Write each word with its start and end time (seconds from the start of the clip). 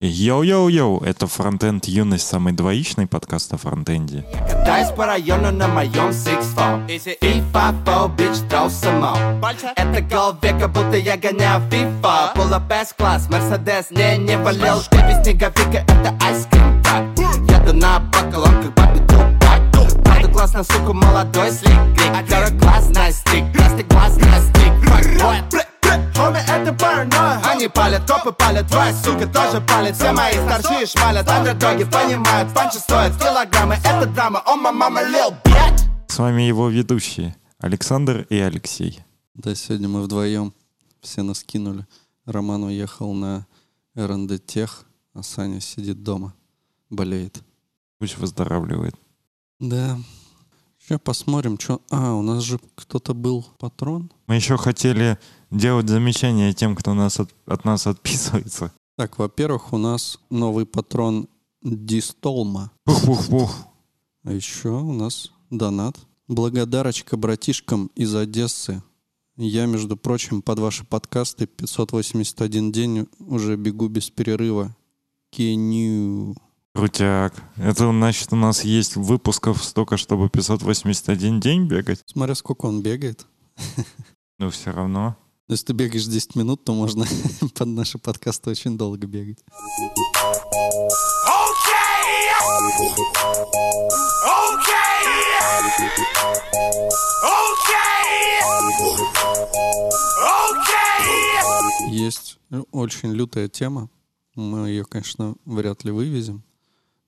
Йоу-йоу-йоу, 0.00 1.02
это 1.04 1.26
фронтенд 1.26 1.86
юность, 1.86 2.28
самый 2.28 2.52
двоичный 2.52 3.08
подкаст 3.08 3.52
о 3.52 3.56
фронтенде. 3.56 4.24
Катаюсь 4.48 4.92
по 4.92 5.06
району 5.06 5.50
на 5.50 5.66
моем 5.66 6.10
FIFA, 6.10 7.84
фо, 7.84 8.08
бич, 8.16 8.36
throw 8.48 8.68
some 8.68 9.00
more. 9.02 9.74
Это 9.74 10.00
голове, 10.02 10.56
как 10.56 10.70
будто 10.70 10.96
я 10.96 11.16
гоняю 11.16 11.60
FIFA. 11.68 12.34
Пула 12.36 12.60
бест 12.60 12.94
класс, 12.96 13.28
Мерседес 13.28 13.90
не, 13.90 14.18
не 14.18 14.38
валил 14.38 14.80
Ты 14.88 14.98
без 14.98 15.20
снеговика, 15.24 15.78
это 15.78 16.16
айскрим 16.24 16.80
так 16.84 17.02
Еду 17.50 17.74
на 17.74 17.98
бакалон, 17.98 18.62
как 18.62 18.74
бабе 18.74 19.00
Тупак 19.00 20.04
Правда 20.04 20.28
классно, 20.28 20.62
сука, 20.62 20.92
молодой 20.92 21.50
слик 21.50 21.76
Второй 22.24 22.56
класс, 22.60 22.88
nice 22.90 23.16
stick, 23.24 23.52
пластик 23.52 23.88
глаз, 23.88 24.16
nice 24.16 24.48
Они 27.58 27.66
палят, 27.66 28.08
копы 28.08 28.30
палят, 28.30 28.68
твоя 28.68 28.94
сука 28.94 29.26
тоже 29.26 29.60
палит 29.60 29.96
Все 29.96 30.12
мои 30.12 30.32
старшие 30.34 30.86
шмалят, 30.86 31.28
андердоги 31.28 31.82
понимают 31.82 32.54
Панчи 32.54 32.76
стоят 32.76 33.20
килограммы, 33.20 33.74
это 33.84 34.06
драма, 34.06 34.40
о 34.46 34.54
ма 34.54 34.70
мама 34.70 35.02
лил, 35.02 35.34
блядь 35.44 35.82
С 36.06 36.18
вами 36.18 36.42
его 36.42 36.68
ведущие 36.68 37.34
Александр 37.58 38.28
и 38.30 38.38
Алексей. 38.38 39.00
Да, 39.34 39.56
сегодня 39.56 39.88
мы 39.88 40.02
вдвоем 40.02 40.54
все 41.00 41.24
нас 41.24 41.42
кинули. 41.42 41.84
Роман 42.26 42.62
уехал 42.62 43.12
на 43.12 43.44
РНД 43.96 44.46
Тех, 44.46 44.84
а 45.12 45.24
Саня 45.24 45.60
сидит 45.60 46.04
дома, 46.04 46.34
болеет. 46.90 47.42
Пусть 47.98 48.18
выздоравливает. 48.18 48.94
Да. 49.58 49.98
Сейчас 50.78 51.00
посмотрим, 51.00 51.58
что... 51.58 51.82
А, 51.90 52.14
у 52.14 52.22
нас 52.22 52.44
же 52.44 52.60
кто-то 52.76 53.14
был 53.14 53.44
патрон. 53.58 54.12
Мы 54.28 54.36
еще 54.36 54.56
хотели 54.56 55.18
делать 55.50 55.88
замечания 55.88 56.52
тем, 56.52 56.76
кто 56.76 56.94
нас 56.94 57.20
от, 57.20 57.30
от 57.46 57.64
нас 57.64 57.86
отписывается. 57.86 58.72
Так, 58.96 59.18
во-первых, 59.18 59.72
у 59.72 59.78
нас 59.78 60.18
новый 60.30 60.66
патрон 60.66 61.28
Дистолма. 61.62 62.72
Пух-пух-пух. 62.84 63.54
А 64.24 64.32
еще 64.32 64.70
у 64.70 64.92
нас 64.92 65.32
донат. 65.50 65.96
Благодарочка 66.26 67.16
братишкам 67.16 67.90
из 67.94 68.14
Одессы. 68.14 68.82
Я, 69.36 69.66
между 69.66 69.96
прочим, 69.96 70.42
под 70.42 70.58
ваши 70.58 70.84
подкасты 70.84 71.46
581 71.46 72.72
день 72.72 73.08
уже 73.20 73.56
бегу 73.56 73.88
без 73.88 74.10
перерыва. 74.10 74.74
Кеню. 75.30 76.34
Крутяк. 76.74 77.34
Это 77.56 77.90
значит, 77.90 78.32
у 78.32 78.36
нас 78.36 78.64
есть 78.64 78.96
выпусков 78.96 79.62
столько, 79.62 79.96
чтобы 79.96 80.28
581 80.28 81.40
день 81.40 81.66
бегать. 81.66 82.02
Смотря 82.06 82.34
сколько 82.34 82.66
он 82.66 82.82
бегает. 82.82 83.26
Но 84.38 84.50
все 84.50 84.72
равно. 84.72 85.16
Если 85.50 85.64
ты 85.64 85.72
бегаешь 85.72 86.04
10 86.04 86.34
минут, 86.36 86.62
то 86.62 86.74
можно 86.74 87.06
под 87.54 87.68
наши 87.68 87.96
подкасты 87.96 88.50
очень 88.50 88.76
долго 88.76 89.06
бегать. 89.06 89.38
Есть 101.88 102.38
очень 102.70 103.12
лютая 103.14 103.48
тема. 103.48 103.88
Мы 104.34 104.68
ее, 104.68 104.84
конечно, 104.84 105.34
вряд 105.46 105.82
ли 105.82 105.90
вывезем. 105.90 106.44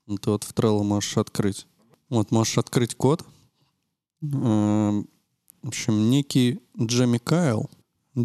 Но 0.06 0.16
ты 0.16 0.30
вот 0.30 0.44
в 0.44 0.54
Trello 0.54 0.82
можешь 0.82 1.18
открыть. 1.18 1.66
Вот 2.08 2.30
можешь 2.30 2.56
открыть 2.56 2.94
код. 2.94 3.22
Эм, 4.22 5.06
В 5.62 5.68
общем, 5.68 6.08
некий 6.08 6.60
Джемми 6.80 7.18
Кайл 7.18 7.68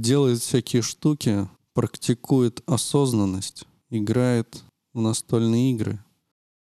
делает 0.02 0.40
всякие 0.40 0.82
штуки, 0.82 1.48
практикует 1.74 2.62
осознанность, 2.66 3.66
играет 3.90 4.64
в 4.94 5.02
настольные 5.02 5.72
игры. 5.72 6.00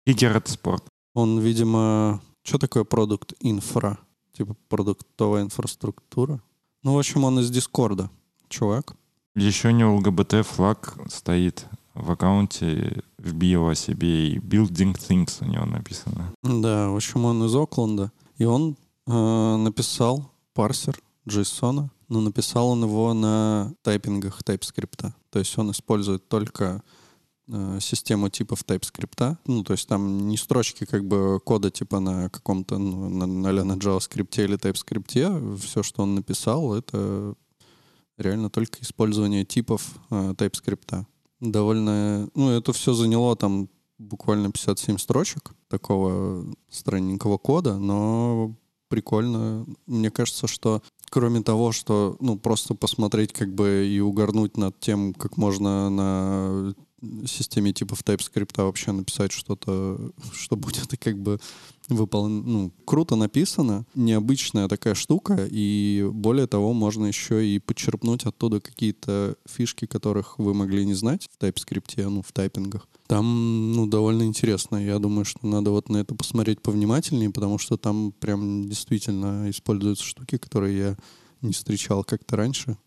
Игер 0.06 0.38
это 0.38 0.52
спорт. 0.52 0.84
Он, 1.14 1.40
видимо, 1.40 2.22
что 2.44 2.58
такое 2.60 2.84
продукт 2.84 3.34
инфра? 3.40 3.98
Типа 4.34 4.56
продуктовая 4.70 5.44
инфраструктура? 5.44 6.42
Ну, 6.84 6.94
в 6.94 7.00
общем, 7.00 7.24
он 7.24 7.40
из 7.40 7.50
Дискорда. 7.50 8.10
Чувак. 8.50 8.96
Еще 9.36 9.70
у 9.70 9.72
него 9.72 9.96
ЛГБТ 9.98 10.46
флаг 10.46 10.98
стоит 11.10 11.66
в 11.94 12.12
аккаунте, 12.12 13.04
вбил 13.18 13.68
о 13.68 13.76
себе 13.76 14.30
и 14.30 14.38
Building 14.38 14.96
Things 14.96 15.38
у 15.42 15.46
него 15.46 15.66
написано. 15.66 16.34
Да, 16.44 16.90
в 16.90 16.96
общем, 16.96 17.26
он 17.26 17.44
из 17.46 17.56
Окленда. 17.56 18.12
И 18.38 18.46
он 18.46 18.78
э, 19.08 19.56
написал 19.58 20.32
парсер 20.54 20.98
JSON, 21.28 21.90
но 22.10 22.22
написал 22.22 22.70
он 22.70 22.84
его 22.84 23.14
на 23.14 23.74
тайпингах 23.82 24.42
TypeScript. 24.42 25.12
То 25.30 25.40
есть 25.40 25.58
он 25.58 25.72
использует 25.72 26.28
только 26.28 26.84
э, 27.48 27.80
систему 27.82 28.30
типов 28.30 28.64
TypeScript. 28.64 29.38
Ну, 29.46 29.64
то 29.64 29.74
есть 29.74 29.88
там 29.88 30.28
не 30.28 30.38
строчки 30.38 30.86
как 30.86 31.06
бы 31.06 31.40
кода 31.44 31.70
типа 31.70 32.00
на 32.00 32.30
каком-то, 32.30 32.78
ну, 32.78 33.10
на, 33.10 33.26
на, 33.26 33.64
на 33.64 33.74
JavaScript 33.74 34.44
или 34.44 34.58
TypeScript. 34.58 35.58
Все, 35.58 35.84
что 35.84 36.04
он 36.04 36.16
написал, 36.16 36.74
это 36.74 37.36
реально 38.18 38.50
только 38.50 38.82
использование 38.82 39.46
типов 39.46 39.96
э, 40.10 40.34
TypeScript. 40.38 41.06
Довольно... 41.40 42.30
Ну, 42.34 42.50
это 42.52 42.74
все 42.74 42.94
заняло 42.94 43.36
там 43.36 43.70
буквально 43.98 44.52
57 44.52 44.98
строчек 44.98 45.54
такого 45.68 46.46
странненького 46.70 47.38
кода, 47.38 47.78
но 47.78 48.56
прикольно. 48.88 49.66
Мне 49.86 50.12
кажется, 50.12 50.48
что 50.48 50.82
кроме 51.10 51.42
того, 51.42 51.72
что 51.72 52.18
ну 52.20 52.38
просто 52.38 52.74
посмотреть 52.74 53.34
как 53.34 53.54
бы 53.54 53.88
и 53.88 54.00
угорнуть 54.00 54.58
над 54.58 54.80
тем, 54.80 55.14
как 55.14 55.38
можно 55.38 55.90
на 55.90 56.74
системе 57.26 57.74
типов 57.74 58.02
TypeScript 58.02 58.64
вообще 58.64 58.92
написать 58.92 59.32
что-то, 59.32 60.12
что 60.34 60.56
будет 60.56 60.98
как 61.00 61.18
бы 61.18 61.40
выпол... 61.90 62.28
ну, 62.28 62.72
круто 62.86 63.16
написано, 63.16 63.86
необычная 63.96 64.68
такая 64.68 64.96
штука, 64.96 65.48
и 65.50 66.08
более 66.12 66.48
того, 66.48 66.74
можно 66.74 67.06
еще 67.06 67.46
и 67.48 67.60
почерпнуть 67.60 68.26
оттуда 68.26 68.60
какие-то 68.60 69.36
фишки, 69.46 69.86
которых 69.86 70.40
вы 70.40 70.54
могли 70.54 70.86
не 70.86 70.94
знать 70.94 71.28
в 71.32 71.44
TypeScript, 71.44 72.10
ну, 72.10 72.22
в 72.22 72.32
тайпингах. 72.32 72.88
Там, 73.08 73.72
ну, 73.74 73.88
довольно 73.88 74.24
интересно. 74.24 74.76
Я 74.78 75.00
думаю, 75.00 75.24
что 75.24 75.48
надо 75.48 75.72
вот 75.72 75.90
на 75.90 75.98
это 75.98 76.14
посмотреть 76.14 76.62
повнимательнее, 76.62 77.30
потому 77.30 77.58
что 77.58 77.78
там 77.78 78.12
прям 78.12 78.68
действительно 78.68 79.50
используются 79.50 80.04
штуки, 80.04 80.38
которые 80.38 80.78
я 80.78 80.98
не 81.42 81.54
встречал 81.54 82.04
как-то 82.04 82.36
раньше. 82.36 82.78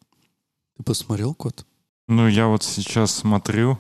Ты 0.77 0.83
посмотрел 0.83 1.35
код? 1.35 1.67
Ну, 2.09 2.29
я 2.29 2.49
вот 2.49 2.65
сейчас 2.65 3.15
смотрю, 3.15 3.79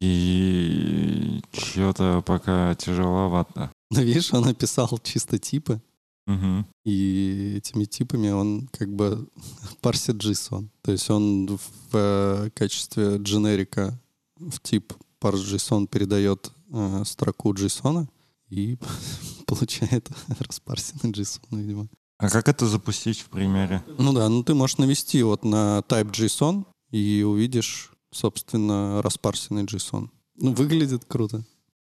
и 0.00 1.40
что-то 1.52 2.22
пока 2.24 2.74
тяжеловато. 2.76 3.72
Ну, 3.90 4.02
видишь, 4.02 4.32
он 4.34 4.42
написал 4.44 4.98
чисто 5.02 5.38
типы, 5.38 5.80
Мгм. 6.26 6.66
и 6.84 7.54
этими 7.56 7.84
типами 7.86 8.28
он 8.28 8.68
как 8.68 8.94
бы 8.94 9.28
парсит 9.80 10.16
JSON. 10.16 10.68
То 10.82 10.92
есть 10.92 11.08
он 11.08 11.46
в 11.46 11.60
э, 11.94 12.50
качестве 12.54 13.16
дженерика 13.16 13.98
в 14.36 14.60
тип 14.60 14.92
парс 15.20 15.40
JSON 15.40 15.86
передает 15.86 16.52
э, 16.70 17.02
строку 17.06 17.54
JSON 17.54 18.08
и 18.50 18.76
получает 19.46 20.08
распарсенный 20.38 21.12
JSON, 21.12 21.40
видимо. 21.52 21.88
А 22.18 22.28
как 22.28 22.48
это 22.48 22.66
запустить 22.66 23.20
в 23.20 23.30
примере? 23.30 23.82
Ну 23.96 24.12
да, 24.12 24.28
ну 24.28 24.42
ты 24.42 24.52
можешь 24.52 24.76
навести 24.78 25.22
вот 25.22 25.44
на 25.44 25.82
type 25.88 26.10
JSON 26.10 26.66
и 26.90 27.22
увидишь, 27.22 27.92
собственно, 28.10 29.00
распарсенный 29.02 29.64
JSON. 29.64 30.10
Ну, 30.36 30.52
выглядит 30.52 31.04
круто. 31.06 31.44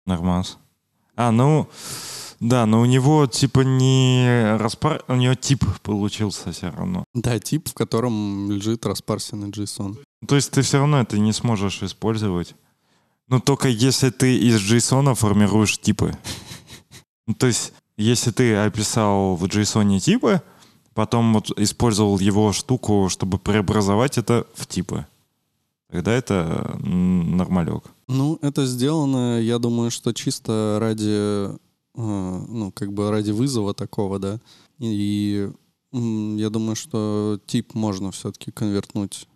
Нормас. 0.05 0.57
А, 1.15 1.31
ну, 1.31 1.69
да, 2.39 2.65
но 2.65 2.81
у 2.81 2.85
него 2.85 3.25
типа 3.27 3.61
не 3.61 4.57
распар... 4.57 5.03
У 5.07 5.15
него 5.15 5.35
тип 5.35 5.63
получился 5.81 6.51
все 6.51 6.69
равно. 6.69 7.05
Да, 7.13 7.39
тип, 7.39 7.69
в 7.69 7.73
котором 7.73 8.51
лежит 8.51 8.85
распарсенный 8.85 9.49
JSON. 9.49 9.97
То 10.27 10.35
есть 10.35 10.51
ты 10.51 10.61
все 10.61 10.79
равно 10.79 11.01
это 11.01 11.17
не 11.17 11.33
сможешь 11.33 11.81
использовать. 11.81 12.55
Ну, 13.27 13.39
только 13.39 13.69
если 13.69 14.09
ты 14.09 14.37
из 14.37 14.59
JSON 14.59 15.15
формируешь 15.15 15.79
типы. 15.79 16.15
Ну, 17.25 17.33
то 17.33 17.47
есть, 17.47 17.73
если 17.97 18.31
ты 18.31 18.55
описал 18.55 19.35
в 19.35 19.45
JSON 19.45 19.99
типы, 19.99 20.41
потом 20.93 21.33
вот 21.33 21.57
использовал 21.59 22.19
его 22.19 22.53
штуку, 22.53 23.07
чтобы 23.09 23.39
преобразовать 23.39 24.17
это 24.17 24.45
в 24.53 24.67
типы, 24.67 25.07
тогда 25.89 26.11
это 26.11 26.77
нормалек. 26.83 27.85
Ну, 28.07 28.37
это 28.41 28.65
сделано, 28.65 29.39
я 29.41 29.57
думаю, 29.59 29.89
что 29.91 30.13
чисто 30.13 30.77
ради, 30.79 31.09
э, 31.09 31.57
ну, 31.95 32.71
как 32.71 32.93
бы 32.93 33.09
ради 33.09 33.31
вызова 33.31 33.73
такого, 33.73 34.19
да. 34.19 34.39
И, 34.79 35.49
я 35.91 36.49
думаю, 36.49 36.75
что 36.75 37.39
тип 37.47 37.73
можно 37.73 38.11
все-таки 38.11 38.51
конвертнуть, 38.51 39.27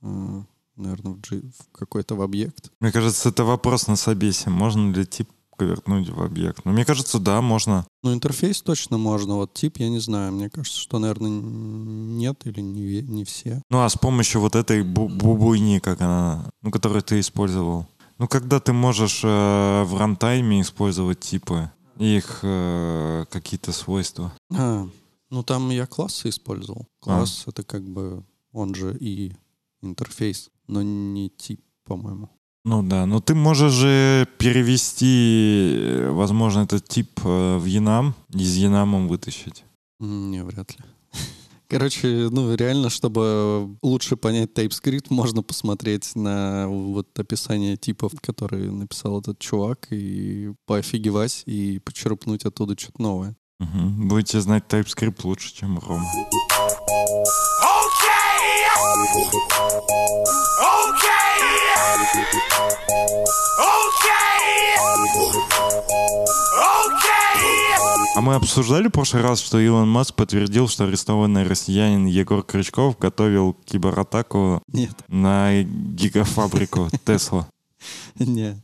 наверное, 0.00 1.12
в, 1.12 1.20
G- 1.20 1.42
в 1.42 1.76
какой-то 1.78 2.14
в 2.16 2.22
объект. 2.22 2.70
Мне 2.80 2.90
кажется, 2.92 3.28
это 3.28 3.44
вопрос 3.44 3.86
на 3.86 3.96
собесе. 3.96 4.50
Можно 4.50 4.92
ли 4.92 5.04
тип 5.06 5.28
конвертнуть 5.56 6.08
в 6.10 6.20
объект? 6.22 6.64
Ну, 6.64 6.72
мне 6.72 6.84
кажется, 6.84 7.18
да, 7.18 7.40
можно. 7.42 7.86
Ну, 8.02 8.12
интерфейс 8.12 8.60
точно 8.62 8.98
можно, 8.98 9.36
вот 9.36 9.54
тип 9.54 9.76
я 9.78 9.88
не 9.88 9.98
знаю. 10.00 10.32
Мне 10.32 10.50
кажется, 10.50 10.78
что, 10.80 10.98
наверное, 10.98 11.30
нет 11.30 12.40
или 12.46 12.60
не, 12.60 13.02
не 13.02 13.24
все. 13.24 13.62
Ну, 13.70 13.82
а 13.82 13.88
с 13.88 13.96
помощью 13.96 14.40
вот 14.40 14.54
этой 14.56 14.82
бу- 14.82 15.08
бубуйни, 15.08 15.80
как 15.80 16.00
она, 16.00 16.50
ну, 16.62 16.70
которую 16.70 17.02
ты 17.02 17.20
использовал, 17.20 17.86
Ну, 18.18 18.28
когда 18.28 18.60
ты 18.60 18.72
можешь 18.72 19.22
э, 19.24 19.82
в 19.84 19.96
рантайме 19.98 20.60
использовать 20.62 21.20
типы, 21.20 21.70
их 21.98 22.40
э, 22.42 23.24
какие-то 23.30 23.72
свойства. 23.72 24.32
А, 24.54 24.88
ну 25.30 25.42
там 25.42 25.70
я 25.70 25.86
классы 25.86 26.28
использовал. 26.28 26.86
Класс 27.00 27.44
это 27.46 27.62
как 27.62 27.82
бы 27.82 28.24
он 28.52 28.74
же 28.74 28.96
и 28.98 29.32
интерфейс, 29.82 30.50
но 30.66 30.82
не 30.82 31.28
тип, 31.30 31.60
по-моему. 31.84 32.30
Ну 32.64 32.82
да, 32.82 33.06
но 33.06 33.20
ты 33.20 33.34
можешь 33.34 33.72
же 33.72 34.26
перевести, 34.38 35.74
э, 35.78 36.10
возможно, 36.10 36.60
этот 36.60 36.88
тип 36.88 37.20
э, 37.24 37.58
в 37.58 37.66
Enum, 37.66 38.12
из 38.30 38.56
Enum 38.58 39.06
вытащить. 39.08 39.64
М, 40.00 40.30
Не, 40.30 40.42
вряд 40.42 40.76
ли. 40.76 40.84
Короче, 41.68 42.28
ну 42.30 42.54
реально, 42.54 42.90
чтобы 42.90 43.76
лучше 43.82 44.16
понять 44.16 44.52
TypeScript, 44.52 45.06
можно 45.10 45.42
посмотреть 45.42 46.14
на 46.14 46.68
вот 46.68 47.08
описание 47.18 47.76
типов, 47.76 48.12
которые 48.20 48.70
написал 48.70 49.20
этот 49.20 49.38
чувак, 49.40 49.88
и 49.90 50.52
поофигевать, 50.66 51.42
и 51.46 51.80
почерпнуть 51.80 52.44
оттуда 52.44 52.78
что-то 52.78 53.02
новое. 53.02 53.36
Мгм. 53.58 54.08
Будете 54.08 54.40
знать 54.40 54.64
TypeScript 54.68 55.20
лучше, 55.24 55.54
чем 55.54 55.78
Рома. 55.78 56.04
А 68.16 68.22
мы 68.22 68.34
обсуждали 68.34 68.88
в 68.88 68.92
прошлый 68.92 69.22
раз, 69.22 69.40
что 69.40 69.58
Илон 69.60 69.90
Маск 69.90 70.14
подтвердил, 70.14 70.68
что 70.68 70.84
арестованный 70.84 71.46
россиянин 71.46 72.06
Егор 72.06 72.42
Крючков 72.42 72.98
готовил 72.98 73.52
кибератаку 73.66 74.62
Нет, 74.68 74.94
на 75.08 75.62
гигафабрику 75.62 76.88
Тесла. 77.04 77.46
не, 78.18 78.56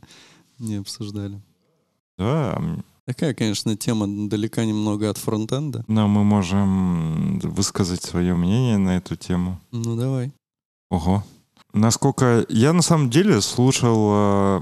не 0.57 0.77
обсуждали. 0.77 1.39
Да, 2.17 2.59
Такая, 3.05 3.35
конечно, 3.35 3.75
тема 3.77 4.07
далека 4.27 4.65
немного 4.65 5.07
от 5.09 5.17
фронтенда. 5.19 5.83
но 5.87 6.07
мы 6.07 6.23
можем 6.23 7.37
высказать 7.39 8.01
свое 8.01 8.33
мнение 8.33 8.77
на 8.77 8.97
эту 8.97 9.15
тему. 9.15 9.59
Ну 9.71 9.95
давай. 9.95 10.31
Ого. 10.89 11.23
Насколько 11.73 12.43
я 12.49 12.73
на 12.73 12.81
самом 12.81 13.09
деле 13.11 13.39
слушал, 13.41 14.09
э, 14.13 14.61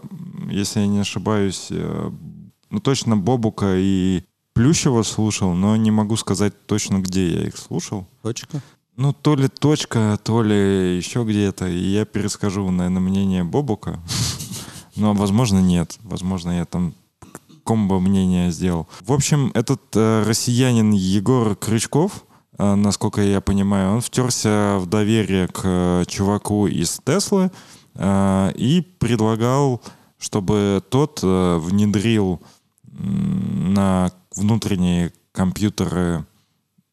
если 0.50 0.82
я 0.82 0.88
не 0.88 1.00
ошибаюсь, 1.00 1.68
э, 1.70 2.12
ну 2.70 2.80
точно 2.82 3.16
Бобука 3.16 3.76
и 3.78 4.24
Плющева 4.62 5.02
слушал, 5.02 5.54
но 5.54 5.76
не 5.76 5.90
могу 5.90 6.16
сказать 6.18 6.54
точно, 6.68 7.00
где 7.00 7.34
я 7.34 7.48
их 7.48 7.58
слушал. 7.58 8.06
Точка. 8.22 8.62
Ну, 8.96 9.12
то 9.12 9.34
ли 9.34 9.48
точка, 9.48 10.20
то 10.24 10.44
ли 10.44 10.98
еще 10.98 11.24
где-то. 11.24 11.68
И 11.68 11.80
я 11.80 12.06
перескажу, 12.06 12.70
наверное, 12.70 13.02
мнение 13.02 13.44
Бобука. 13.44 14.00
Но, 14.96 15.16
возможно, 15.16 15.58
нет. 15.58 15.98
Возможно, 16.04 16.52
я 16.52 16.66
там 16.66 16.94
комбо 17.64 18.00
мнения 18.00 18.52
сделал. 18.52 18.88
В 19.04 19.14
общем, 19.14 19.50
этот 19.56 19.82
э, 19.96 20.24
россиянин 20.28 20.92
Егор 20.92 21.56
Крючков, 21.56 22.24
э, 22.60 22.76
насколько 22.76 23.24
я 23.24 23.42
понимаю, 23.42 23.94
он 23.94 24.02
втерся 24.02 24.78
в 24.78 24.86
доверие 24.86 25.48
к 25.48 25.62
э, 25.64 26.04
чуваку 26.08 26.68
из 26.68 27.02
Теслы 27.04 27.50
э, 27.96 28.52
и 28.54 28.82
предлагал, 29.00 29.82
чтобы 30.20 30.84
тот 30.88 31.22
э, 31.24 31.58
внедрил 31.58 32.40
на 32.92 34.12
внутренние 34.36 35.14
компьютеры 35.32 36.26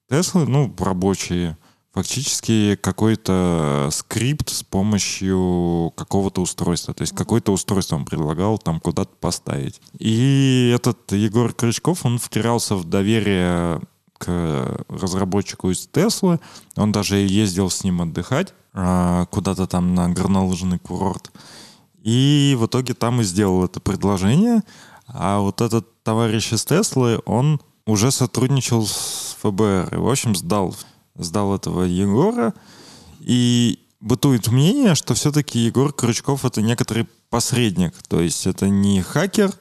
Теслы, 0.09 0.47
ну, 0.47 0.75
рабочие, 0.79 1.57
фактически 1.93 2.77
какой-то 2.81 3.89
скрипт 3.93 4.49
с 4.49 4.63
помощью 4.63 5.93
какого-то 5.97 6.41
устройства. 6.41 6.95
То 6.95 7.03
есть 7.03 7.15
какое-то 7.15 7.53
устройство 7.53 7.97
он 7.97 8.05
предлагал 8.05 8.59
там 8.59 8.81
куда-то 8.81 9.11
поставить. 9.21 9.81
И 9.99 10.73
этот 10.75 11.13
Егор 11.13 11.53
Крючков, 11.53 12.07
он 12.07 12.19
втирался 12.19 12.75
в 12.75 12.85
доверие 12.85 13.81
к 14.17 14.85
разработчику 14.89 15.71
из 15.71 15.87
Теслы. 15.87 16.41
Он 16.77 16.93
даже 16.93 17.17
ездил 17.17 17.71
с 17.71 17.85
ним 17.85 18.03
отдыхать 18.03 18.55
а, 18.73 19.27
куда-то 19.27 19.67
там 19.67 19.95
на 19.95 20.09
горнолыжный 20.09 20.79
курорт. 20.79 21.31
И 22.03 22.57
в 22.59 22.67
итоге 22.67 22.95
там 22.95 23.21
и 23.21 23.25
сделал 23.25 23.65
это 23.65 23.81
предложение. 23.81 24.63
А 25.09 25.41
вот 25.41 25.61
этот 25.61 26.03
товарищ 26.03 26.53
из 26.53 26.65
Теслы, 26.65 27.21
он 27.25 27.61
уже 27.87 28.11
сотрудничал 28.11 28.87
с 28.87 29.37
ФБР. 29.41 29.95
И, 29.95 29.97
в 29.97 30.09
общем, 30.09 30.35
сдал, 30.35 30.75
сдал 31.15 31.55
этого 31.55 31.83
Егора. 31.83 32.55
И 33.21 33.79
бытует 34.01 34.49
мнение, 34.49 34.95
что 34.95 35.15
все-таки 35.15 35.59
Егор 35.59 35.93
Крючков 35.93 36.45
это 36.45 36.63
некоторый 36.63 37.09
посредник. 37.31 37.95
То 38.09 38.21
есть 38.21 38.47
это 38.47 38.69
не 38.69 39.03
хакер, 39.03 39.53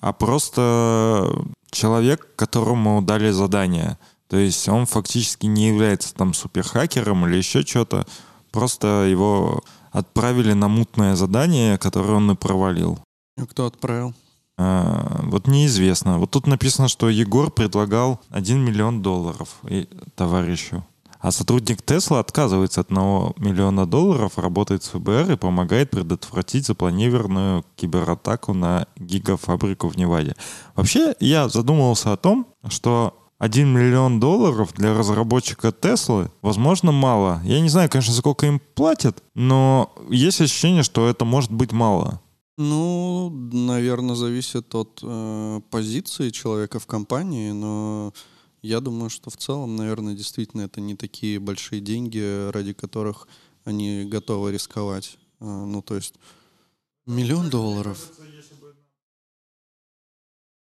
а 0.00 0.12
просто 0.12 1.44
человек, 1.70 2.34
которому 2.36 3.02
дали 3.02 3.30
задание. 3.30 3.98
То 4.28 4.36
есть 4.36 4.68
он 4.68 4.86
фактически 4.86 5.46
не 5.46 5.68
является 5.68 6.14
там 6.14 6.34
суперхакером 6.34 7.26
или 7.26 7.36
еще 7.36 7.62
что-то. 7.62 8.06
Просто 8.50 9.06
его 9.10 9.62
отправили 9.90 10.52
на 10.52 10.68
мутное 10.68 11.16
задание, 11.16 11.78
которое 11.78 12.14
он 12.14 12.30
и 12.30 12.34
провалил. 12.34 12.98
А 13.38 13.46
кто 13.46 13.66
отправил? 13.66 14.14
А, 14.62 15.20
вот 15.24 15.48
неизвестно. 15.48 16.18
Вот 16.18 16.30
тут 16.30 16.46
написано, 16.46 16.86
что 16.86 17.08
Егор 17.08 17.50
предлагал 17.50 18.20
1 18.30 18.58
миллион 18.60 19.02
долларов 19.02 19.48
товарищу. 20.14 20.84
А 21.18 21.30
сотрудник 21.30 21.82
Тесла 21.82 22.20
отказывается 22.20 22.80
от 22.80 22.90
1 22.90 23.00
миллиона 23.38 23.86
долларов, 23.86 24.38
работает 24.38 24.84
с 24.84 24.88
ФБР 24.88 25.32
и 25.32 25.36
помогает 25.36 25.90
предотвратить 25.90 26.66
запланированную 26.66 27.64
кибератаку 27.76 28.54
на 28.54 28.86
гигафабрику 28.96 29.88
в 29.88 29.96
Неваде. 29.96 30.34
Вообще, 30.76 31.14
я 31.20 31.48
задумывался 31.48 32.12
о 32.12 32.16
том, 32.16 32.46
что 32.68 33.18
1 33.38 33.68
миллион 33.68 34.20
долларов 34.20 34.72
для 34.74 34.94
разработчика 34.96 35.72
Теслы, 35.72 36.30
возможно, 36.40 36.92
мало. 36.92 37.40
Я 37.44 37.60
не 37.60 37.68
знаю, 37.68 37.88
конечно, 37.88 38.14
сколько 38.14 38.46
им 38.46 38.60
платят, 38.74 39.22
но 39.34 39.92
есть 40.08 40.40
ощущение, 40.40 40.84
что 40.84 41.08
это 41.08 41.24
может 41.24 41.50
быть 41.50 41.72
мало. 41.72 42.20
Ну, 42.62 43.30
наверное, 43.52 44.14
зависит 44.14 44.72
от 44.74 45.00
э, 45.02 45.60
позиции 45.70 46.30
человека 46.30 46.78
в 46.78 46.86
компании, 46.86 47.50
но 47.50 48.12
я 48.62 48.80
думаю, 48.80 49.10
что 49.10 49.30
в 49.30 49.36
целом, 49.36 49.74
наверное, 49.74 50.14
действительно 50.14 50.62
это 50.62 50.80
не 50.80 50.94
такие 50.94 51.40
большие 51.40 51.80
деньги, 51.80 52.50
ради 52.50 52.72
которых 52.72 53.26
они 53.64 54.04
готовы 54.04 54.52
рисковать. 54.52 55.18
А, 55.40 55.44
ну, 55.44 55.82
то 55.82 55.96
есть 55.96 56.14
миллион 57.06 57.50
долларов. 57.50 57.98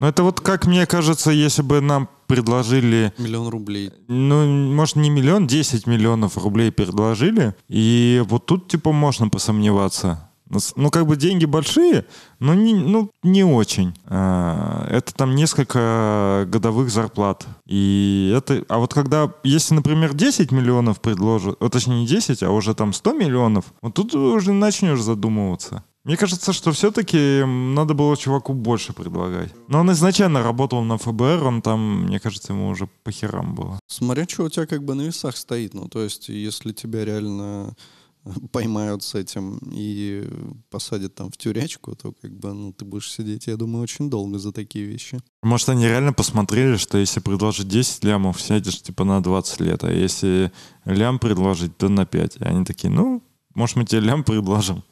Ну, 0.01 0.07
это 0.07 0.23
вот 0.23 0.41
как 0.41 0.67
мне 0.67 0.87
кажется, 0.87 1.31
если 1.31 1.61
бы 1.61 1.83
нам 1.83 2.09
предложили, 2.27 3.13
Миллион 3.19 3.49
рублей. 3.49 3.93
ну, 4.09 4.47
может, 4.47 4.97
не 4.97 5.11
миллион, 5.11 5.47
10 5.47 5.87
миллионов 5.87 6.39
рублей 6.39 6.73
предложили, 6.73 7.55
и 7.69 8.23
вот 8.27 8.47
тут, 8.47 8.69
типа, 8.69 8.93
можно 8.93 9.29
посомневаться. 9.29 10.30
Ну, 10.51 10.59
Ну, 10.77 10.91
как 10.91 11.07
бы 11.07 11.17
деньги 11.17 11.47
большие, 11.47 12.05
но 12.41 12.55
не, 12.55 12.75
ну, 12.75 13.11
не 13.23 13.45
очень. 13.45 13.95
А, 14.07 14.87
Это 14.91 15.15
там 15.15 15.35
несколько 15.35 16.45
годовых 16.49 16.91
зарплат. 16.91 17.47
И 17.67 18.35
это... 18.37 18.65
А 18.69 18.79
вот 18.79 18.93
когда, 18.93 19.33
если, 19.45 19.75
например, 19.75 20.15
10 20.15 20.53
миллионов 20.53 21.01
предложат, 21.01 21.59
точнее 21.71 22.01
не 22.01 22.07
10, 22.07 22.43
а 22.43 22.51
уже 22.51 22.75
там 22.75 22.93
100 22.93 23.13
миллионов, 23.13 23.65
вот 23.81 23.95
тут 23.95 24.15
уже 24.15 24.53
начнешь 24.53 25.01
задумываться. 25.01 25.85
Мне 26.03 26.17
кажется, 26.17 26.55
что 26.55 26.73
все-таки 26.73 27.45
надо 27.45 27.93
было 27.93 28.17
чуваку 28.17 28.55
больше 28.55 28.95
предлагать. 28.95 29.53
Но 29.69 29.81
он 29.81 29.93
изначально 29.93 30.43
работал 30.43 30.83
на 30.83 30.97
ФБР, 30.97 31.45
он 31.45 31.61
там, 31.61 32.05
мне 32.05 32.19
кажется, 32.19 32.55
ему 32.55 32.69
уже 32.69 32.89
по 33.05 33.13
херам 33.13 33.55
было. 33.55 33.79
Смотря, 33.87 34.27
что 34.27 34.45
у 34.45 34.49
тебя 34.49 34.67
как 34.67 34.83
бы 34.83 34.95
на 34.95 35.03
весах 35.03 35.37
стоит. 35.37 35.75
Ну, 35.75 35.89
то 35.89 36.03
есть, 36.03 36.31
если 36.31 36.73
тебя 36.73 37.05
реально 37.05 37.75
поймают 38.53 39.03
с 39.03 39.15
этим 39.15 39.59
и 39.73 40.29
посадят 40.71 41.15
там 41.15 41.31
в 41.31 41.37
тюрячку, 41.37 41.95
то 41.95 42.13
как 42.13 42.33
бы, 42.33 42.53
ну, 42.53 42.73
ты 42.73 42.85
будешь 42.85 43.11
сидеть, 43.11 43.47
я 43.47 43.57
думаю, 43.57 43.83
очень 43.83 44.11
долго 44.11 44.39
за 44.39 44.53
такие 44.53 44.85
вещи. 44.85 45.21
Может, 45.43 45.69
они 45.71 45.87
реально 45.87 46.13
посмотрели, 46.13 46.77
что 46.77 46.99
если 46.99 47.21
предложить 47.21 47.69
10 47.69 48.05
лямов, 48.05 48.41
сядешь 48.41 48.83
типа 48.83 49.05
на 49.05 49.23
20 49.23 49.61
лет, 49.61 49.85
а 49.85 49.93
если 49.93 50.53
лям 50.85 51.19
предложить, 51.19 51.77
то 51.77 51.89
на 51.89 52.07
5. 52.07 52.37
И 52.37 52.45
они 52.45 52.65
такие, 52.65 52.91
ну, 52.91 53.23
может, 53.55 53.77
мы 53.77 53.85
тебе 53.85 54.01
лям 54.01 54.25
предложим. 54.25 54.83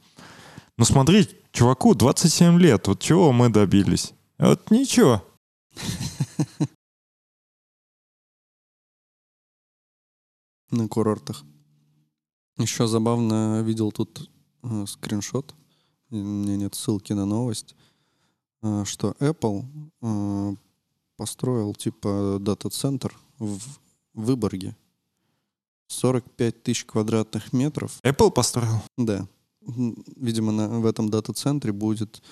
Ну, 0.77 0.85
смотри, 0.85 1.29
чуваку 1.53 1.95
27 1.95 2.59
лет, 2.61 2.87
вот 2.89 3.01
чего 3.01 3.33
мы 3.33 3.49
добились? 3.49 4.13
Вот 4.39 4.71
ничего. 4.71 5.25
на 10.71 10.89
курортах. 10.89 11.45
Еще 12.59 12.87
забавно 12.87 13.63
видел 13.63 13.93
тут 13.93 14.29
э, 14.65 14.85
скриншот, 14.87 15.55
у 16.11 16.17
меня 16.17 16.57
нет 16.57 16.75
ссылки 16.75 17.13
на 17.13 17.25
новость, 17.25 17.77
э, 18.63 18.85
что 18.85 19.13
Apple 19.21 19.65
э, 20.03 20.57
построил 21.17 21.75
типа 21.75 22.39
дата-центр 22.41 23.15
в 23.39 23.61
Выборге. 24.15 24.77
45 25.89 26.63
тысяч 26.63 26.85
квадратных 26.85 27.53
метров. 27.53 27.99
Apple 28.03 28.31
построил? 28.31 28.83
Да. 28.97 29.27
видимо, 30.17 30.53
на, 30.53 30.81
в 30.81 30.87
этом 30.87 31.09
дата-центре 31.09 31.73
будет 31.73 32.23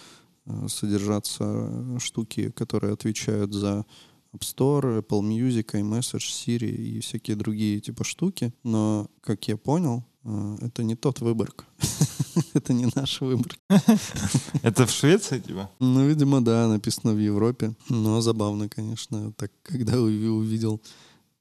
э, 0.46 0.68
содержаться 0.68 1.98
штуки, 2.00 2.50
которые 2.50 2.92
отвечают 2.94 3.52
за 3.52 3.86
App 4.34 4.40
Store, 4.40 5.02
Apple 5.02 5.22
Music, 5.22 5.66
iMessage, 5.72 6.18
Siri 6.18 6.70
и 6.70 7.00
всякие 7.00 7.36
другие 7.36 7.80
типа 7.80 8.04
штуки. 8.04 8.52
Но, 8.62 9.08
как 9.20 9.48
я 9.48 9.56
понял, 9.56 10.04
это 10.60 10.82
не 10.82 10.94
тот 10.96 11.20
выборг. 11.20 11.64
Это 12.54 12.72
не 12.72 12.86
наш 12.94 13.20
выбор. 13.20 13.56
Это 14.62 14.86
в 14.86 14.90
Швеции, 14.90 15.38
типа? 15.38 15.70
Ну, 15.80 16.06
видимо, 16.06 16.44
да, 16.44 16.68
написано 16.68 17.14
в 17.14 17.18
Европе. 17.18 17.74
Но 17.88 18.20
забавно, 18.20 18.68
конечно, 18.68 19.32
так, 19.32 19.50
когда 19.62 19.94
уви- 19.94 20.28
увидел 20.28 20.82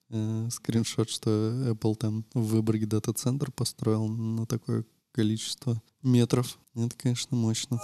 э, 0.10 0.50
скриншот, 0.52 1.10
что 1.10 1.30
Apple 1.72 1.96
там 1.96 2.26
в 2.34 2.44
Выборге 2.44 2.86
дата-центр 2.86 3.52
построил 3.52 4.08
на 4.08 4.46
такое 4.46 4.86
количество 5.12 5.82
метров. 6.02 6.58
Это, 6.76 6.96
конечно, 6.98 7.36
мощно. 7.36 7.80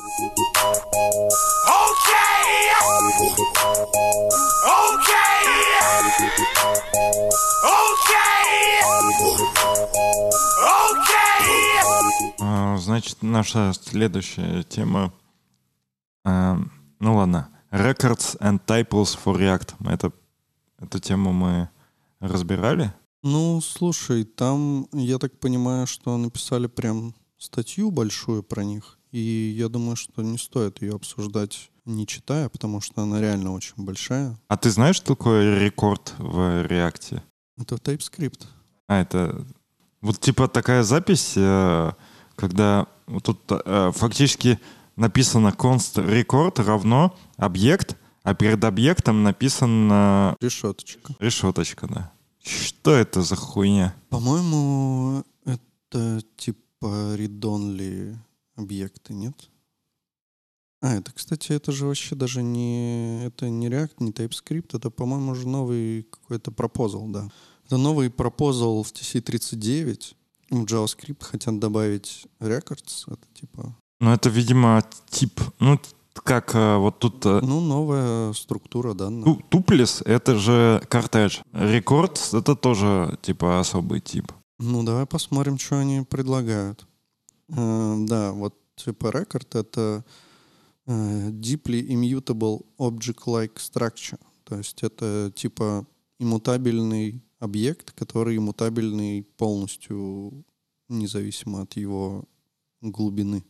Наша 13.31 13.73
следующая 13.73 14.63
тема... 14.63 15.13
а, 16.23 16.59
Ну 16.99 17.15
ладно. 17.15 17.49
Records 17.71 18.37
and 18.39 18.59
Typles 18.65 19.17
for 19.23 19.37
React. 19.37 19.75
Это, 19.91 20.11
эту 20.79 20.99
тему 20.99 21.31
мы 21.31 21.69
разбирали. 22.19 22.93
Ну, 23.23 23.61
слушай, 23.61 24.23
там, 24.23 24.87
я 24.91 25.17
так 25.17 25.39
понимаю, 25.39 25.87
что 25.87 26.17
написали 26.17 26.67
прям 26.67 27.13
статью 27.37 27.91
большую 27.91 28.43
про 28.43 28.63
них. 28.63 28.97
И 29.11 29.55
я 29.57 29.69
думаю, 29.69 29.95
что 29.95 30.21
не 30.21 30.37
стоит 30.37 30.81
ее 30.81 30.95
обсуждать 30.95 31.71
не 31.85 32.05
читая, 32.05 32.49
потому 32.49 32.81
что 32.81 33.01
она 33.01 33.19
реально 33.19 33.53
очень 33.53 33.73
большая. 33.77 34.37
А 34.47 34.57
ты 34.57 34.69
знаешь, 34.69 34.95
что 34.97 35.15
такое 35.15 35.59
рекорд 35.59 36.13
в 36.17 36.65
React? 36.65 37.21
Это 37.57 37.75
TypeScript. 37.75 38.45
А, 38.87 39.01
это 39.01 39.45
вот 40.01 40.19
типа 40.19 40.47
такая 40.47 40.83
запись, 40.83 41.33
э, 41.35 41.91
когда 42.41 42.87
тут 43.23 43.39
э, 43.51 43.91
фактически 43.93 44.59
написано 44.95 45.49
const 45.49 46.03
record 46.03 46.63
равно 46.63 47.15
объект, 47.37 47.95
а 48.23 48.33
перед 48.33 48.63
объектом 48.63 49.21
написано 49.21 50.35
Решеточка. 50.41 51.13
решеточка, 51.19 51.87
да. 51.87 52.11
Что 52.43 52.93
это 52.93 53.21
за 53.21 53.35
хуйня? 53.35 53.93
По-моему, 54.09 55.23
это 55.45 56.23
типа 56.35 57.15
read-only 57.15 58.17
объекты, 58.55 59.13
нет? 59.13 59.35
А, 60.81 60.95
это, 60.95 61.11
кстати, 61.11 61.51
это 61.51 61.71
же 61.71 61.85
вообще 61.85 62.15
даже 62.15 62.41
не... 62.41 63.23
Это 63.23 63.49
не 63.49 63.67
React, 63.67 63.97
не 63.99 64.11
TypeScript, 64.11 64.75
это, 64.75 64.89
по-моему, 64.89 65.33
уже 65.33 65.47
новый 65.47 66.07
какой-то 66.09 66.51
пропозал, 66.51 67.07
да. 67.07 67.29
Это 67.67 67.77
новый 67.77 68.09
пропозал 68.09 68.81
в 68.81 68.91
TC39. 68.91 70.15
В 70.51 70.65
JavaScript 70.65 71.23
хотят 71.23 71.59
добавить 71.59 72.27
records, 72.39 73.05
это 73.07 73.25
типа... 73.33 73.75
Ну, 73.99 74.11
это, 74.11 74.29
видимо, 74.29 74.83
тип. 75.09 75.39
Ну, 75.59 75.79
как 76.13 76.53
э, 76.55 76.75
вот 76.77 76.99
тут 76.99 77.25
э, 77.25 77.39
Ну, 77.41 77.61
новая 77.61 78.33
структура 78.33 78.93
данных. 78.93 79.23
ту- 79.25 79.41
туплес— 79.49 80.01
это 80.05 80.35
же 80.35 80.81
картедж. 80.89 81.39
Рекорд— 81.53 82.19
это 82.33 82.55
тоже, 82.55 83.17
типа, 83.21 83.59
особый 83.59 84.01
тип. 84.01 84.31
Ну, 84.59 84.83
давай 84.83 85.05
посмотрим, 85.05 85.57
что 85.57 85.79
они 85.79 86.01
предлагают. 86.01 86.85
Э, 87.49 87.95
да, 88.07 88.31
вот 88.33 88.55
типа 88.75 89.07
record— 89.07 89.47
это 89.57 90.03
э, 90.87 91.29
deeply 91.29 91.87
immutable 91.87 92.65
object-like 92.77 93.53
structure. 93.55 94.19
То 94.43 94.57
есть 94.57 94.83
это 94.83 95.31
типа 95.35 95.85
иммутабельный 96.19 97.21
объект, 97.41 97.91
который 97.91 98.37
иммутабельный 98.37 99.23
полностью 99.23 100.45
независимо 100.89 101.63
от 101.63 101.75
его 101.75 102.25
глубины. 102.81 103.43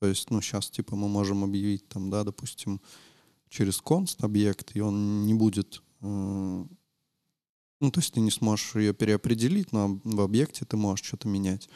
То 0.00 0.06
есть, 0.06 0.30
ну, 0.30 0.40
сейчас, 0.40 0.70
типа, 0.70 0.94
мы 0.94 1.08
можем 1.08 1.42
объявить 1.42 1.88
там, 1.88 2.10
да, 2.10 2.22
допустим, 2.22 2.80
через 3.48 3.80
const 3.80 4.18
объект, 4.20 4.76
и 4.76 4.80
он 4.80 5.26
не 5.26 5.34
будет... 5.34 5.82
э, 6.02 6.64
ну, 7.80 7.90
то 7.90 8.00
есть 8.00 8.12
ты 8.12 8.20
не 8.20 8.30
сможешь 8.30 8.74
ее 8.74 8.92
переопределить, 8.92 9.72
но 9.72 10.00
в 10.04 10.20
объекте 10.20 10.64
ты 10.64 10.76
можешь 10.76 11.06
что-то 11.06 11.28
менять. 11.28 11.68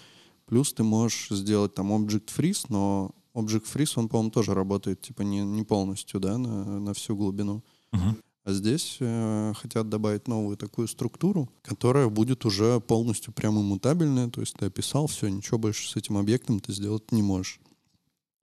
Плюс 0.46 0.72
ты 0.74 0.82
можешь 0.82 1.28
сделать 1.30 1.74
там 1.74 1.92
object 1.92 2.28
freeze, 2.36 2.66
но 2.68 3.14
object 3.34 3.64
freeze, 3.72 3.92
он, 3.96 4.08
по-моему, 4.08 4.30
тоже 4.30 4.52
работает, 4.52 5.00
типа, 5.00 5.22
не, 5.22 5.40
не 5.40 5.62
полностью, 5.62 6.20
да, 6.20 6.36
на, 6.36 6.78
на 6.78 6.92
всю 6.92 7.16
глубину. 7.16 7.64
Мгм. 7.92 8.18
А 8.44 8.52
здесь 8.52 8.96
э, 8.98 9.52
хотят 9.54 9.88
добавить 9.88 10.26
новую 10.26 10.56
такую 10.56 10.88
структуру, 10.88 11.48
которая 11.62 12.08
будет 12.08 12.44
уже 12.44 12.80
полностью 12.80 13.32
прям 13.32 13.60
иммутабельная. 13.60 14.30
То 14.30 14.40
есть 14.40 14.54
ты 14.54 14.66
описал, 14.66 15.06
все, 15.06 15.28
ничего 15.28 15.58
больше 15.58 15.88
с 15.88 15.94
этим 15.94 16.16
объектом 16.16 16.58
ты 16.58 16.72
сделать 16.72 17.12
не 17.12 17.22
можешь. 17.22 17.60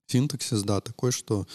Синтаксис, 0.06 0.62
да, 0.62 0.80
такой, 0.80 1.12
что 1.12 1.46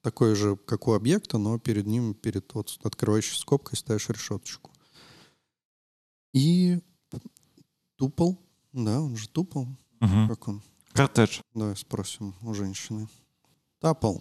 такой 0.00 0.34
же, 0.34 0.56
как 0.56 0.88
у 0.88 0.92
объекта, 0.92 1.36
но 1.36 1.58
перед 1.58 1.86
ним, 1.86 2.14
перед 2.14 2.52
вот 2.54 2.78
открывающей 2.82 3.36
скобкой 3.36 3.76
ставишь 3.76 4.08
решеточку. 4.08 4.70
И 6.32 6.78
тупол, 7.96 8.40
да, 8.72 9.02
он 9.02 9.16
же 9.16 9.28
тупол. 9.28 9.68
Мгм. 10.00 10.28
Как 10.28 10.48
он? 10.48 10.62
Картедж. 10.92 11.40
Давай 11.54 11.76
спросим 11.76 12.34
у 12.42 12.54
женщины. 12.54 13.08
Тапл. 13.78 14.18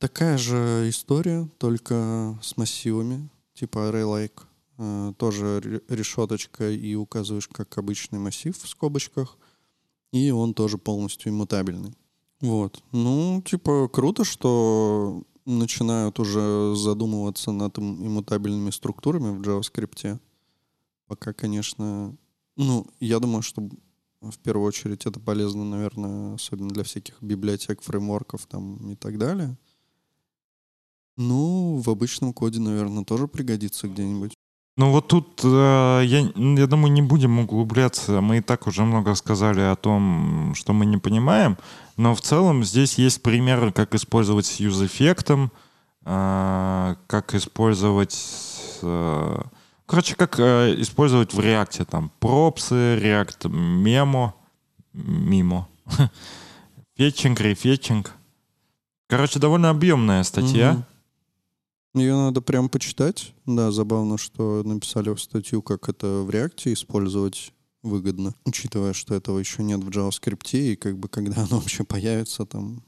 Такая 0.00 0.38
же 0.38 0.86
история, 0.88 1.46
только 1.58 2.38
с 2.40 2.56
массивами, 2.56 3.28
типа 3.52 3.90
array-like. 3.90 4.40
Э, 4.78 5.12
тоже 5.18 5.60
ре- 5.60 5.82
решеточка 5.88 6.70
и 6.70 6.94
указываешь 6.94 7.48
как 7.48 7.76
обычный 7.76 8.18
массив 8.18 8.56
в 8.56 8.66
скобочках. 8.66 9.36
И 10.10 10.30
он 10.30 10.54
тоже 10.54 10.78
полностью 10.78 11.30
иммутабельный. 11.30 11.92
Вот. 12.40 12.82
Ну, 12.92 13.42
типа, 13.44 13.88
круто, 13.88 14.24
что 14.24 15.22
начинают 15.44 16.18
уже 16.18 16.74
задумываться 16.76 17.52
над 17.52 17.76
им- 17.76 18.06
иммутабельными 18.06 18.70
структурами 18.70 19.36
в 19.36 19.42
JavaScript. 19.42 20.18
Пока, 21.08 21.34
конечно... 21.34 22.16
Ну, 22.56 22.86
я 23.00 23.18
думаю, 23.18 23.42
что 23.42 23.68
в 24.22 24.38
первую 24.38 24.66
очередь 24.66 25.04
это 25.04 25.20
полезно, 25.20 25.64
наверное, 25.64 26.36
особенно 26.36 26.70
для 26.70 26.84
всяких 26.84 27.22
библиотек, 27.22 27.82
фреймворков 27.82 28.46
там 28.46 28.90
и 28.92 28.96
так 28.96 29.18
далее. 29.18 29.58
Ну, 31.20 31.82
в 31.84 31.90
обычном 31.90 32.32
коде, 32.32 32.60
наверное, 32.60 33.04
тоже 33.04 33.28
пригодится 33.28 33.88
где-нибудь. 33.88 34.32
Ну 34.78 34.90
вот 34.90 35.08
тут, 35.08 35.40
э, 35.44 36.02
я, 36.06 36.32
я 36.34 36.66
думаю, 36.66 36.90
не 36.90 37.02
будем 37.02 37.38
углубляться. 37.38 38.22
Мы 38.22 38.38
и 38.38 38.40
так 38.40 38.66
уже 38.66 38.84
много 38.84 39.14
сказали 39.14 39.60
о 39.60 39.76
том, 39.76 40.54
что 40.56 40.72
мы 40.72 40.86
не 40.86 40.96
понимаем. 40.96 41.58
Но 41.98 42.14
в 42.14 42.22
целом 42.22 42.64
здесь 42.64 42.94
есть 42.94 43.22
примеры, 43.22 43.70
как 43.70 43.94
использовать 43.94 44.46
с 44.46 44.60
юз-эффектом, 44.60 45.52
э, 46.06 46.94
как 47.06 47.34
использовать... 47.34 48.18
э, 48.80 49.42
короче, 49.84 50.14
как 50.14 50.40
использовать 50.40 51.34
в 51.34 51.40
реакте 51.40 51.84
там 51.84 52.10
пропсы, 52.18 52.98
реакт 52.98 53.44
мемо, 53.44 54.34
мимо, 54.94 55.68
фетчинг, 56.96 57.38
рефетчинг. 57.40 58.12
Короче, 59.06 59.38
довольно 59.38 59.68
объемная 59.68 60.22
статья. 60.22 60.72
Мгм. 60.72 60.84
Ее 61.94 62.14
надо 62.14 62.40
прям 62.40 62.68
почитать. 62.68 63.34
Да, 63.46 63.72
забавно, 63.72 64.16
что 64.16 64.62
написали 64.64 65.10
в 65.10 65.20
статью, 65.20 65.60
как 65.62 65.88
это 65.88 66.22
в 66.22 66.30
реакте 66.30 66.72
использовать 66.72 67.52
выгодно, 67.82 68.34
учитывая, 68.44 68.92
что 68.92 69.14
этого 69.14 69.38
еще 69.38 69.62
нет 69.62 69.82
в 69.82 69.88
JavaScript, 69.88 70.52
и 70.52 70.76
как 70.76 70.98
бы 70.98 71.08
когда 71.08 71.42
оно 71.42 71.58
вообще 71.58 71.84
появится 71.84 72.46
там. 72.46 72.82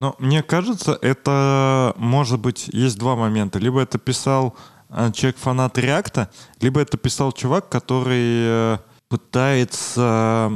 Но 0.00 0.14
мне 0.18 0.42
кажется, 0.42 0.98
это 1.02 1.94
может 1.96 2.40
быть 2.40 2.68
есть 2.68 2.98
два 2.98 3.16
момента. 3.16 3.58
Либо 3.58 3.80
это 3.80 3.98
писал 3.98 4.56
э, 4.88 5.10
человек 5.12 5.36
фанат 5.36 5.76
Реакта, 5.76 6.30
либо 6.60 6.80
это 6.80 6.96
писал 6.96 7.32
чувак, 7.32 7.68
который 7.68 8.74
э, 8.74 8.78
пытается 9.08 10.50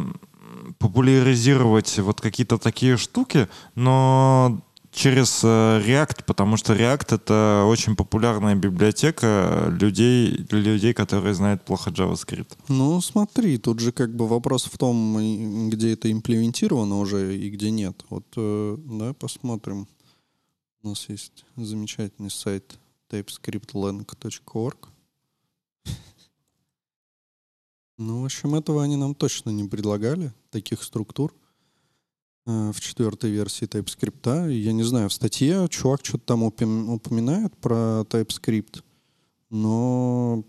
популяризировать 0.79 1.99
вот 1.99 2.21
какие-то 2.21 2.57
такие 2.59 2.97
штуки, 2.97 3.49
но 3.75 4.63
через 4.95 5.43
э, 5.43 5.47
React, 5.85 6.25
потому 6.25 6.57
что 6.57 6.73
React 6.73 7.17
это 7.17 7.65
очень 7.67 7.97
популярная 7.97 8.55
библиотека 8.55 9.69
людей, 9.81 10.39
для 10.39 10.61
людей, 10.61 10.95
которые 10.95 11.35
знают 11.35 11.65
плохо 11.65 11.91
JavaScript. 11.91 12.57
Ну, 12.69 13.01
смотри, 13.01 13.59
тут 13.59 13.81
же 13.81 13.93
как 13.93 14.15
бы 14.15 14.27
вопрос 14.29 14.65
в 14.65 14.79
том, 14.79 15.69
где 15.71 15.93
это 15.93 16.11
имплементировано 16.11 16.99
уже 16.99 17.37
и 17.37 17.51
где 17.51 17.71
нет. 17.71 18.05
Вот, 18.09 18.25
э, 18.37 18.77
да, 18.79 19.13
посмотрим. 19.15 19.89
У 20.83 20.89
нас 20.89 21.09
есть 21.09 21.45
замечательный 21.57 22.31
сайт 22.31 22.79
typescriptlang.org. 23.11 24.77
Ну, 27.97 28.23
в 28.23 28.25
общем, 28.25 28.55
этого 28.57 28.83
они 28.83 28.97
нам 28.97 29.15
точно 29.15 29.51
не 29.51 29.69
предлагали, 29.69 30.33
таких 30.51 30.83
структур. 30.83 31.33
Э, 32.47 32.73
в 32.73 32.81
четвертой 32.81 33.31
версии 33.31 33.67
TypeScript. 33.67 34.53
Я 34.53 34.73
не 34.73 34.83
знаю, 34.83 35.09
в 35.09 35.13
статье 35.13 35.67
чувак 35.69 36.05
что-то 36.05 36.25
там 36.25 36.43
упом- 36.43 36.95
упоминает 36.95 37.57
про 37.57 38.05
TypeScript, 38.09 38.83
но... 39.51 40.45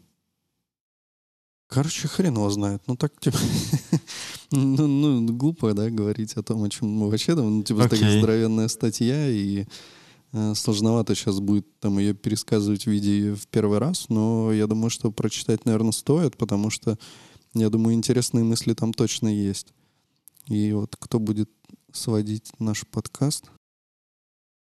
Короче, 1.67 2.07
хрен 2.07 2.35
его 2.35 2.49
знает. 2.49 2.81
Ну, 2.87 2.95
так, 2.95 3.19
типа... 3.19 3.37
ну, 4.51 4.87
ну, 4.87 5.33
глупо, 5.33 5.73
да, 5.73 5.89
говорить 5.89 6.33
о 6.33 6.43
том, 6.43 6.63
о 6.63 6.69
чем 6.69 6.89
мы 6.89 7.09
вообще 7.09 7.35
там, 7.35 7.57
ну, 7.57 7.63
типа, 7.63 7.83
такая 7.83 8.09
Окей. 8.09 8.19
здоровенная 8.19 8.67
статья, 8.67 9.29
и 9.29 9.65
э, 10.31 10.53
сложновато 10.55 11.15
сейчас 11.15 11.39
будет 11.39 11.65
там 11.79 11.99
ее 11.99 12.13
пересказывать 12.13 12.83
в 12.83 12.91
виде 12.91 13.33
в 13.33 13.47
первый 13.47 13.79
раз, 13.79 14.09
но 14.09 14.53
я 14.53 14.67
думаю, 14.67 14.89
что 14.89 15.11
прочитать, 15.11 15.65
наверное, 15.65 15.91
стоит, 15.91 16.37
потому 16.37 16.69
что, 16.69 16.97
я 17.53 17.69
думаю, 17.69 17.95
интересные 17.95 18.43
мысли 18.43 18.73
там 18.73 18.93
точно 18.93 19.27
есть. 19.27 19.73
И 20.47 20.71
вот 20.73 20.95
кто 20.99 21.19
будет 21.19 21.49
сводить 21.95 22.51
наш 22.59 22.85
подкаст, 22.85 23.51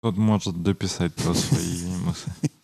Тот 0.02 0.16
может 0.16 0.62
дописать 0.62 1.14
про 1.14 1.34
свои 1.34 1.86
мысли. 2.04 2.32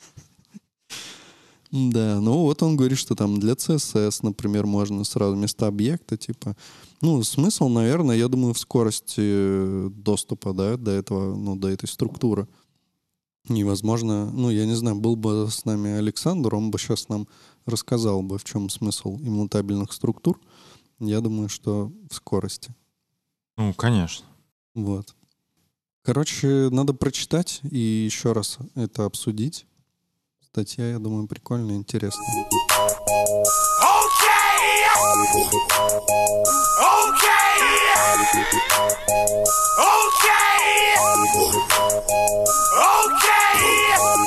Да, 1.70 2.18
ну 2.20 2.44
вот 2.44 2.62
он 2.62 2.76
говорит, 2.76 2.96
что 2.96 3.14
там 3.14 3.38
для 3.38 3.52
CSS, 3.52 4.20
например, 4.22 4.64
можно 4.64 5.04
сразу 5.04 5.36
вместо 5.36 5.66
объекта, 5.66 6.16
типа. 6.16 6.56
Ну, 7.02 7.22
смысл, 7.22 7.68
наверное, 7.68 8.16
я 8.16 8.28
думаю, 8.28 8.54
в 8.54 8.58
скорости 8.58 9.20
э, 9.20 9.90
доступа, 9.92 10.54
да, 10.54 10.78
до 10.78 10.92
этого, 10.92 11.36
ну, 11.36 11.56
до 11.56 11.68
этой 11.68 11.86
структуры. 11.86 12.48
И, 13.48 13.64
возможно, 13.64 14.30
ну, 14.30 14.50
я 14.50 14.64
не 14.64 14.74
знаю, 14.74 14.96
был 14.96 15.14
бы 15.14 15.48
с 15.50 15.66
нами 15.66 15.90
Александр, 15.90 16.54
он 16.54 16.70
бы 16.70 16.78
сейчас 16.78 17.08
нам 17.10 17.28
рассказал 17.66 18.22
бы, 18.22 18.38
в 18.38 18.44
чем 18.44 18.70
смысл 18.70 19.18
иммутабельных 19.18 19.92
структур. 19.92 20.40
Я 21.00 21.20
думаю, 21.20 21.48
что 21.50 21.92
в 22.10 22.14
скорости. 22.14 22.74
Ну, 23.56 23.74
конечно. 23.74 24.26
Вот. 24.78 25.16
Короче, 26.04 26.68
надо 26.70 26.94
прочитать 26.94 27.60
и 27.68 27.78
еще 27.78 28.30
раз 28.30 28.58
это 28.76 29.06
обсудить. 29.06 29.66
Статья, 30.40 30.88
я 30.90 31.00
думаю, 31.00 31.26
прикольная, 31.26 31.74
интересная. 31.74 32.46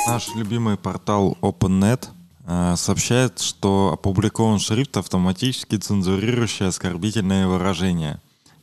Наш 0.06 0.34
любимый 0.34 0.76
портал 0.76 1.38
OpenNet 1.40 2.08
э, 2.44 2.74
сообщает, 2.76 3.38
что 3.38 3.92
опубликован 3.94 4.58
шрифт, 4.58 4.98
автоматически 4.98 5.76
цензурирующий 5.76 6.68
оскорбительные 6.68 7.46
выражения. 7.46 8.20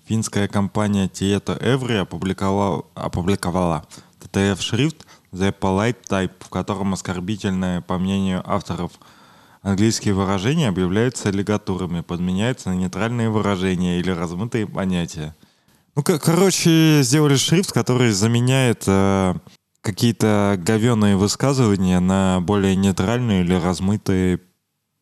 Финская 0.09 0.47
компания 0.47 1.05
Tieto 1.05 1.61
Every 1.61 1.97
опубликовала, 1.97 2.83
опубликовала 2.95 3.85
TTF-шрифт 4.19 5.05
The 5.31 5.53
Polite 5.55 5.97
Type, 6.09 6.31
в 6.39 6.49
котором 6.49 6.93
оскорбительные, 6.93 7.81
по 7.81 7.99
мнению 7.99 8.41
авторов, 8.43 8.93
английские 9.61 10.15
выражения 10.15 10.67
объявляются 10.67 11.29
аллигатурами, 11.29 12.01
подменяются 12.01 12.69
на 12.69 12.73
нейтральные 12.73 13.29
выражения 13.29 13.99
или 13.99 14.09
размытые 14.09 14.65
понятия. 14.65 15.35
Ну, 15.95 16.01
ко- 16.01 16.17
короче, 16.17 17.01
сделали 17.03 17.35
шрифт, 17.35 17.71
который 17.71 18.09
заменяет 18.11 18.85
э, 18.87 19.35
какие-то 19.81 20.55
говеные 20.57 21.17
высказывания 21.17 21.99
на 21.99 22.41
более 22.41 22.75
нейтральные 22.75 23.41
или 23.41 23.53
размытые 23.53 24.39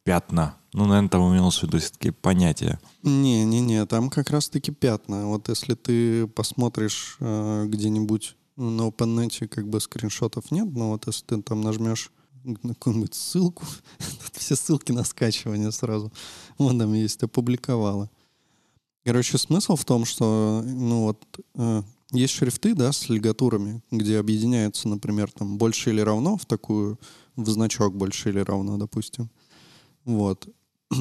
пятна. 0.04 0.57
Ну, 0.74 0.86
наверное, 0.86 1.10
там 1.10 1.34
имелось 1.34 1.60
в 1.60 1.64
виду 1.64 1.80
все-таки 1.80 2.12
понятия. 2.12 2.80
Не-не-не, 3.04 3.86
там 3.86 4.10
как 4.10 4.30
раз-таки 4.30 4.72
пятна. 4.72 5.28
Вот 5.28 5.50
если 5.50 5.76
ты 5.76 6.28
посмотришь 6.28 7.18
э, 7.20 7.66
где-нибудь 7.68 8.36
на 8.58 8.88
OpenNet, 8.88 9.48
как 9.48 9.68
бы 9.68 9.80
скриншотов 9.80 10.52
нет, 10.52 10.68
но 10.74 10.90
вот 10.90 11.08
если 11.08 11.24
ты 11.26 11.42
там 11.42 11.62
нажмешь 11.62 12.12
на 12.44 12.74
какую-нибудь 12.74 13.14
ссылку, 13.14 13.66
тут 13.98 14.36
все 14.36 14.56
ссылки 14.56 14.92
на 14.92 15.04
скачивание 15.04 15.72
сразу. 15.72 16.12
Вон 16.58 16.80
там 16.80 16.94
есть, 16.94 17.24
опубликовала. 17.24 18.10
Короче, 19.06 19.38
смысл 19.38 19.78
в 19.78 19.86
том, 19.86 20.04
что, 20.04 20.62
ну 20.66 21.04
вот, 21.04 21.24
э, 21.56 21.84
есть 22.12 22.34
шрифты, 22.34 22.74
да, 22.74 22.92
с 22.92 23.10
лигатурами, 23.10 23.82
где 23.92 24.20
объединяются, 24.20 24.88
например, 24.88 25.32
там 25.32 25.58
больше 25.58 25.92
или 25.92 26.02
равно 26.02 26.38
в 26.38 26.46
такую, 26.46 27.00
в 27.36 27.50
значок 27.50 27.96
больше 27.96 28.30
или 28.30 28.40
равно, 28.40 28.78
допустим. 28.78 29.30
Вот. 30.08 30.48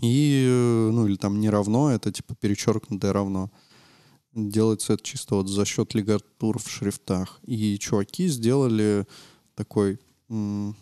И, 0.00 0.46
э, 0.48 0.90
ну, 0.90 1.06
или 1.06 1.16
там 1.16 1.40
не 1.40 1.50
равно, 1.50 1.90
это 1.90 2.10
типа 2.10 2.34
перечеркнутое 2.34 3.12
равно. 3.12 3.50
Делается 4.32 4.94
это 4.94 5.04
чисто 5.04 5.36
вот 5.36 5.48
за 5.48 5.64
счет 5.64 5.94
лигатур 5.94 6.58
в 6.58 6.68
шрифтах. 6.68 7.38
И 7.44 7.78
чуваки 7.78 8.26
сделали 8.26 9.06
такой 9.54 10.00
э, 10.30 10.72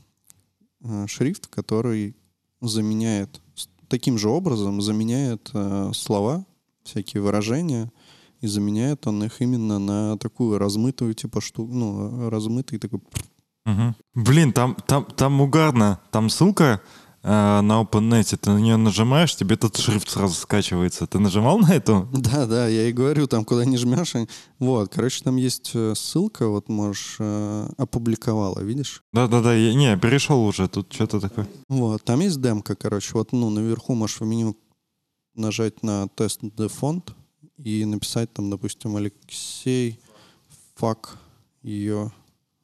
шрифт, 1.07 1.49
который 1.49 2.17
заменяет, 2.61 3.41
таким 3.89 4.19
же 4.19 4.29
образом 4.29 4.81
заменяет 4.81 5.51
э, 5.53 5.91
слова, 5.95 6.47
всякие 6.85 7.23
выражения, 7.23 7.93
и 8.41 8.47
заменяет 8.47 9.07
он 9.07 9.23
их 9.25 9.41
именно 9.43 9.79
на 9.79 10.17
такую 10.17 10.59
размытую 10.59 11.15
типа 11.15 11.41
штуку, 11.41 11.73
ну, 11.73 12.31
размытый 12.31 12.79
такой 12.79 13.01
Мгм. 13.65 13.95
Блин, 14.15 14.53
там, 14.53 14.77
там, 14.87 15.05
там 15.05 15.41
угарно. 15.41 16.01
Там 16.11 16.29
ссылка 16.31 16.65
э, 16.65 16.79
на 17.23 17.83
OpenNet. 17.83 18.37
Ты 18.37 18.51
на 18.51 18.59
нее 18.59 18.77
нажимаешь, 18.77 19.37
тебе 19.37 19.55
этот 19.55 19.77
шрифт 19.77 20.09
сразу 20.09 20.35
скачивается. 20.35 21.07
Ты 21.07 21.19
нажимал 21.19 21.59
на 21.59 21.73
эту? 21.73 22.09
Да, 22.13 22.47
да, 22.47 22.67
я 22.67 22.89
и 22.89 22.93
говорю, 22.93 23.27
там, 23.27 23.45
куда 23.45 23.65
не 23.65 23.77
жмешь. 23.77 24.15
Вот, 24.59 24.93
короче, 24.93 25.23
там 25.23 25.37
есть 25.37 25.71
э, 25.75 25.95
ссылка, 25.97 26.49
вот 26.49 26.69
можешь 26.69 27.17
э, 27.19 27.69
опубликовала, 27.79 28.61
видишь? 28.61 29.03
Да-да-да, 29.13 29.55
я, 29.55 29.75
не, 29.75 29.97
перешел 29.97 30.45
уже, 30.45 30.69
тут 30.69 30.93
что-то 30.93 31.21
такое. 31.21 31.49
Вот, 31.69 32.05
там 32.05 32.21
есть 32.21 32.41
демка, 32.41 32.75
короче, 32.75 33.11
вот, 33.15 33.33
ну, 33.33 33.51
наверху 33.51 33.95
можешь 33.95 34.21
в 34.21 34.25
меню 34.25 34.57
нажать 35.35 35.83
на 35.83 36.09
тест 36.09 36.43
de 36.43 36.69
фонд 36.69 37.15
и 37.57 37.85
написать 37.85 38.33
там, 38.33 38.51
допустим, 38.51 38.97
Алексей, 38.97 40.01
fuck 40.79 41.09
ее 41.63 42.13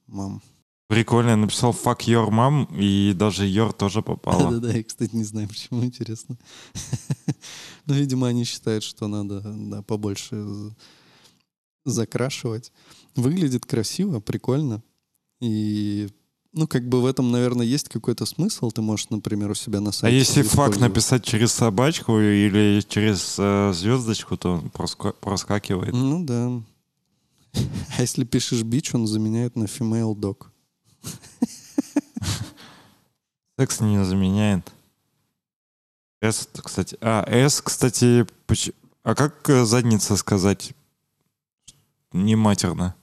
мам. 0.06 0.42
Прикольно, 0.88 1.30
я 1.30 1.36
написал 1.36 1.72
fuck 1.72 2.00
your 2.06 2.30
mom, 2.30 2.66
и 2.78 3.12
даже 3.12 3.46
your 3.46 3.74
тоже 3.74 4.00
попало. 4.02 4.44
Да-да-да, 4.50 4.72
я, 4.76 4.82
кстати, 4.82 5.14
не 5.14 5.24
знаю, 5.24 5.48
почему, 5.48 5.84
интересно. 5.84 6.36
Ну, 7.86 7.94
видимо, 7.94 8.26
они 8.26 8.44
считают, 8.44 8.84
что 8.84 9.06
надо, 9.08 9.40
да, 9.40 9.80
побольше 9.82 10.44
закрашивать. 11.86 12.70
Выглядит 13.16 13.64
красиво, 13.64 14.20
прикольно. 14.20 14.82
И, 15.40 16.08
ну, 16.52 16.66
как 16.66 16.86
бы 16.86 17.00
в 17.00 17.06
этом, 17.06 17.30
наверное, 17.30 17.64
есть 17.64 17.88
какой-то 17.88 18.26
смысл. 18.26 18.70
Ты 18.70 18.82
можешь, 18.82 19.08
например, 19.08 19.50
у 19.50 19.54
себя 19.54 19.80
на 19.80 19.88
А 19.88 19.92
сайте... 19.92 20.18
если 20.18 20.42
фак 20.42 20.50
использовать. 20.72 20.80
написать 20.80 21.24
через 21.24 21.52
собачку 21.52 22.18
или 22.20 22.82
через 22.86 23.36
э, 23.38 23.72
звездочку, 23.74 24.36
то 24.36 24.54
он 24.54 24.66
проска- 24.66 25.14
проскакивает. 25.18 25.94
Ну, 25.94 26.24
да. 26.24 26.60
А 27.96 28.02
если 28.02 28.24
пишешь 28.24 28.62
бич, 28.64 28.94
он 28.94 29.06
заменяет 29.06 29.56
на 29.56 29.64
female 29.64 30.14
dog. 30.14 30.46
Секс 33.58 33.80
не 33.80 34.04
заменяет. 34.04 34.72
S, 36.20 36.48
кстати. 36.52 36.96
А, 37.00 37.24
S, 37.28 37.60
кстати, 37.60 38.26
поч- 38.46 38.72
а 39.02 39.14
как 39.14 39.48
э, 39.50 39.64
задница 39.64 40.16
сказать? 40.16 40.72
Не 42.12 42.36
матерно. 42.36 42.94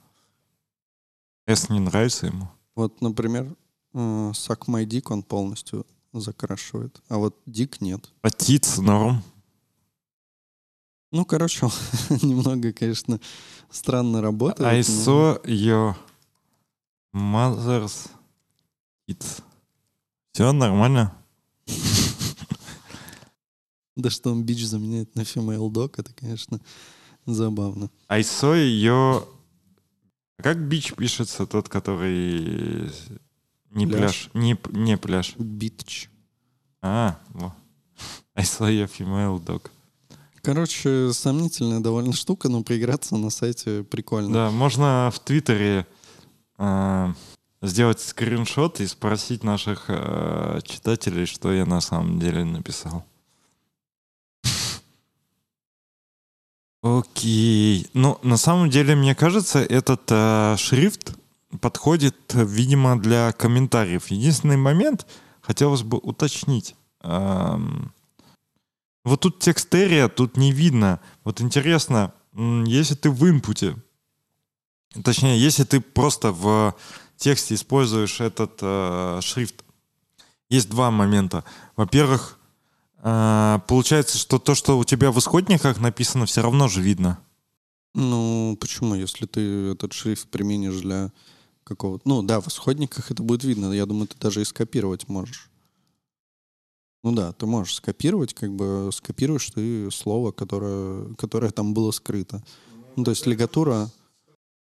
S 1.46 1.68
не 1.68 1.80
нравится 1.80 2.26
ему. 2.26 2.48
Вот, 2.74 3.00
например, 3.00 3.54
suck 3.94 4.66
my 4.66 4.84
dick 4.84 5.04
он 5.10 5.22
полностью 5.22 5.86
закрашивает, 6.12 7.00
а 7.08 7.16
вот 7.18 7.36
дик 7.46 7.80
нет. 7.80 8.10
А 8.22 8.30
тиц 8.30 8.78
норм. 8.78 9.22
Ну, 11.12 11.24
короче, 11.24 11.66
немного, 12.10 12.72
конечно, 12.72 13.20
странно 13.70 14.20
работает. 14.20 14.68
I 14.68 14.82
но- 15.06 15.36
your 15.44 15.94
mother's 17.14 18.10
tits. 19.08 19.42
Все 20.32 20.52
нормально? 20.52 21.12
Да 23.96 24.10
что 24.10 24.30
он 24.30 24.44
бич 24.44 24.62
заменяет 24.66 25.14
на 25.16 25.22
female 25.22 25.70
dog, 25.70 25.94
это, 25.96 26.12
конечно, 26.12 26.60
забавно. 27.24 27.90
I 28.08 28.20
saw 28.20 28.54
your... 28.54 29.26
А 30.38 30.42
Как 30.42 30.58
бич 30.68 30.92
пишется 30.94 31.46
тот, 31.46 31.70
который... 31.70 32.90
Не 33.70 33.86
Пляж. 33.86 34.28
пляж. 34.30 34.30
Не, 34.34 34.58
не 34.72 34.98
пляж. 34.98 35.34
Битч. 35.38 36.10
А, 36.82 37.18
во. 37.30 37.54
I 38.34 38.44
saw 38.44 38.68
your 38.70 38.86
female 38.86 39.42
dog. 39.42 39.70
Короче, 40.42 41.12
сомнительная 41.12 41.80
довольно 41.80 42.12
штука, 42.12 42.48
но 42.48 42.62
поиграться 42.62 43.16
на 43.16 43.30
сайте 43.30 43.82
прикольно. 43.82 44.32
Да, 44.32 44.50
можно 44.50 45.10
в 45.12 45.18
Твиттере 45.20 45.86
сделать 47.62 48.00
скриншот 48.00 48.80
и 48.80 48.86
спросить 48.86 49.44
наших 49.44 49.86
э, 49.88 50.60
читателей, 50.64 51.26
что 51.26 51.52
я 51.52 51.66
на 51.66 51.80
самом 51.80 52.18
деле 52.18 52.44
написал. 52.44 53.04
Окей. 56.82 57.88
Ну, 57.94 58.18
на 58.22 58.36
самом 58.36 58.70
деле, 58.70 58.94
мне 58.94 59.14
кажется, 59.14 59.58
этот 59.58 60.02
э, 60.10 60.56
шрифт 60.56 61.14
подходит, 61.60 62.16
видимо, 62.32 63.00
для 63.00 63.32
комментариев. 63.32 64.06
Единственный 64.08 64.56
момент, 64.56 65.06
хотелось 65.40 65.82
бы 65.82 65.98
уточнить. 65.98 66.76
Эм, 67.02 67.92
вот 69.04 69.20
тут 69.20 69.40
текстерия, 69.40 70.08
тут 70.08 70.36
не 70.36 70.52
видно. 70.52 71.00
Вот 71.24 71.40
интересно, 71.40 72.12
если 72.34 72.94
ты 72.94 73.10
в 73.10 73.28
инпуте, 73.28 73.76
точнее, 75.04 75.38
если 75.38 75.64
ты 75.64 75.80
просто 75.80 76.32
в 76.32 76.74
тексте 77.16 77.54
используешь 77.54 78.20
этот 78.20 78.58
э, 78.60 79.20
шрифт, 79.22 79.64
есть 80.48 80.68
два 80.68 80.90
момента. 80.90 81.44
Во-первых, 81.76 82.38
э, 83.02 83.58
получается, 83.66 84.18
что 84.18 84.38
то, 84.38 84.54
что 84.54 84.78
у 84.78 84.84
тебя 84.84 85.10
в 85.10 85.18
исходниках 85.18 85.80
написано, 85.80 86.26
все 86.26 86.42
равно 86.42 86.68
же 86.68 86.80
видно. 86.80 87.18
Ну, 87.94 88.56
почему? 88.60 88.94
Если 88.94 89.26
ты 89.26 89.70
этот 89.72 89.92
шрифт 89.92 90.28
применишь 90.28 90.80
для 90.80 91.10
какого-то... 91.64 92.06
Ну, 92.06 92.22
да, 92.22 92.40
в 92.40 92.48
исходниках 92.48 93.10
это 93.10 93.22
будет 93.22 93.42
видно. 93.42 93.72
Я 93.72 93.86
думаю, 93.86 94.06
ты 94.06 94.16
даже 94.18 94.42
и 94.42 94.44
скопировать 94.44 95.08
можешь. 95.08 95.50
Ну 97.02 97.12
да, 97.12 97.32
ты 97.32 97.46
можешь 97.46 97.76
скопировать, 97.76 98.34
как 98.34 98.52
бы 98.52 98.90
скопируешь 98.92 99.50
ты 99.50 99.90
слово, 99.90 100.32
которое, 100.32 101.14
которое 101.14 101.50
там 101.50 101.72
было 101.72 101.90
скрыто. 101.90 102.42
Ну, 102.96 103.04
то 103.04 103.10
есть 103.10 103.26
лигатура... 103.26 103.90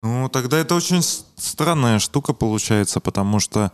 Ну, 0.03 0.27
тогда 0.27 0.59
это 0.59 0.75
очень 0.75 1.01
странная 1.01 1.97
штука 1.99 2.33
получается, 2.33 2.99
потому 2.99 3.39
что 3.39 3.71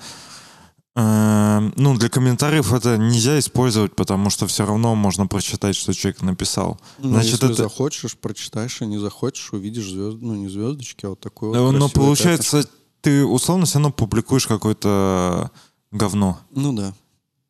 э, 0.95 1.71
ну, 1.75 1.97
для 1.97 2.07
комментариев 2.09 2.71
это 2.71 2.99
нельзя 2.99 3.39
использовать, 3.39 3.95
потому 3.95 4.29
что 4.29 4.45
все 4.45 4.63
равно 4.63 4.93
можно 4.93 5.25
прочитать, 5.25 5.75
что 5.75 5.91
человек 5.91 6.21
написал. 6.21 6.79
Ну, 6.99 7.09
Значит, 7.09 7.31
если 7.33 7.51
это... 7.53 7.63
захочешь, 7.63 8.15
прочитаешь, 8.15 8.79
а 8.81 8.85
не 8.85 8.99
захочешь, 8.99 9.51
увидишь 9.53 9.89
звезд... 9.89 10.17
ну, 10.21 10.35
не 10.35 10.49
звездочки, 10.49 11.07
а 11.07 11.09
вот 11.09 11.19
такой 11.19 11.49
вот 11.49 11.71
Но 11.71 11.89
получается, 11.89 12.57
пятнышко. 12.57 12.71
ты 13.01 13.25
условно 13.25 13.65
все 13.65 13.79
равно 13.79 13.91
публикуешь 13.91 14.45
какое-то 14.45 15.49
говно. 15.91 16.37
Ну 16.51 16.73
да. 16.73 16.93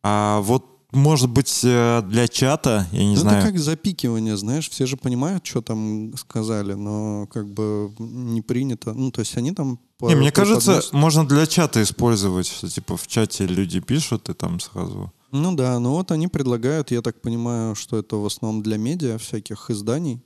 А 0.02 0.40
вот 0.40 0.69
может 0.92 1.30
быть, 1.30 1.60
э, 1.64 2.02
для 2.02 2.28
чата, 2.28 2.86
я 2.92 3.04
не 3.04 3.14
ну, 3.14 3.20
знаю. 3.20 3.38
Это 3.38 3.48
как 3.48 3.58
запикивание, 3.58 4.36
знаешь, 4.36 4.68
все 4.68 4.86
же 4.86 4.96
понимают, 4.96 5.46
что 5.46 5.62
там 5.62 6.16
сказали, 6.16 6.74
но 6.74 7.26
как 7.28 7.48
бы 7.48 7.92
не 7.98 8.42
принято. 8.42 8.92
Ну, 8.92 9.10
то 9.10 9.20
есть 9.20 9.36
они 9.36 9.52
там... 9.52 9.78
Не, 10.00 10.14
мне 10.14 10.32
кажется, 10.32 10.82
можно 10.92 11.26
для 11.26 11.46
чата 11.46 11.82
использовать, 11.82 12.46
что 12.46 12.68
типа 12.68 12.96
в 12.96 13.06
чате 13.06 13.46
люди 13.46 13.80
пишут, 13.80 14.28
и 14.28 14.34
там 14.34 14.60
сразу... 14.60 15.12
Ну 15.32 15.54
да, 15.54 15.78
ну 15.78 15.90
вот 15.90 16.10
они 16.10 16.26
предлагают, 16.26 16.90
я 16.90 17.02
так 17.02 17.20
понимаю, 17.20 17.76
что 17.76 17.98
это 17.98 18.16
в 18.16 18.26
основном 18.26 18.62
для 18.62 18.76
медиа, 18.76 19.18
всяких 19.18 19.70
изданий. 19.70 20.20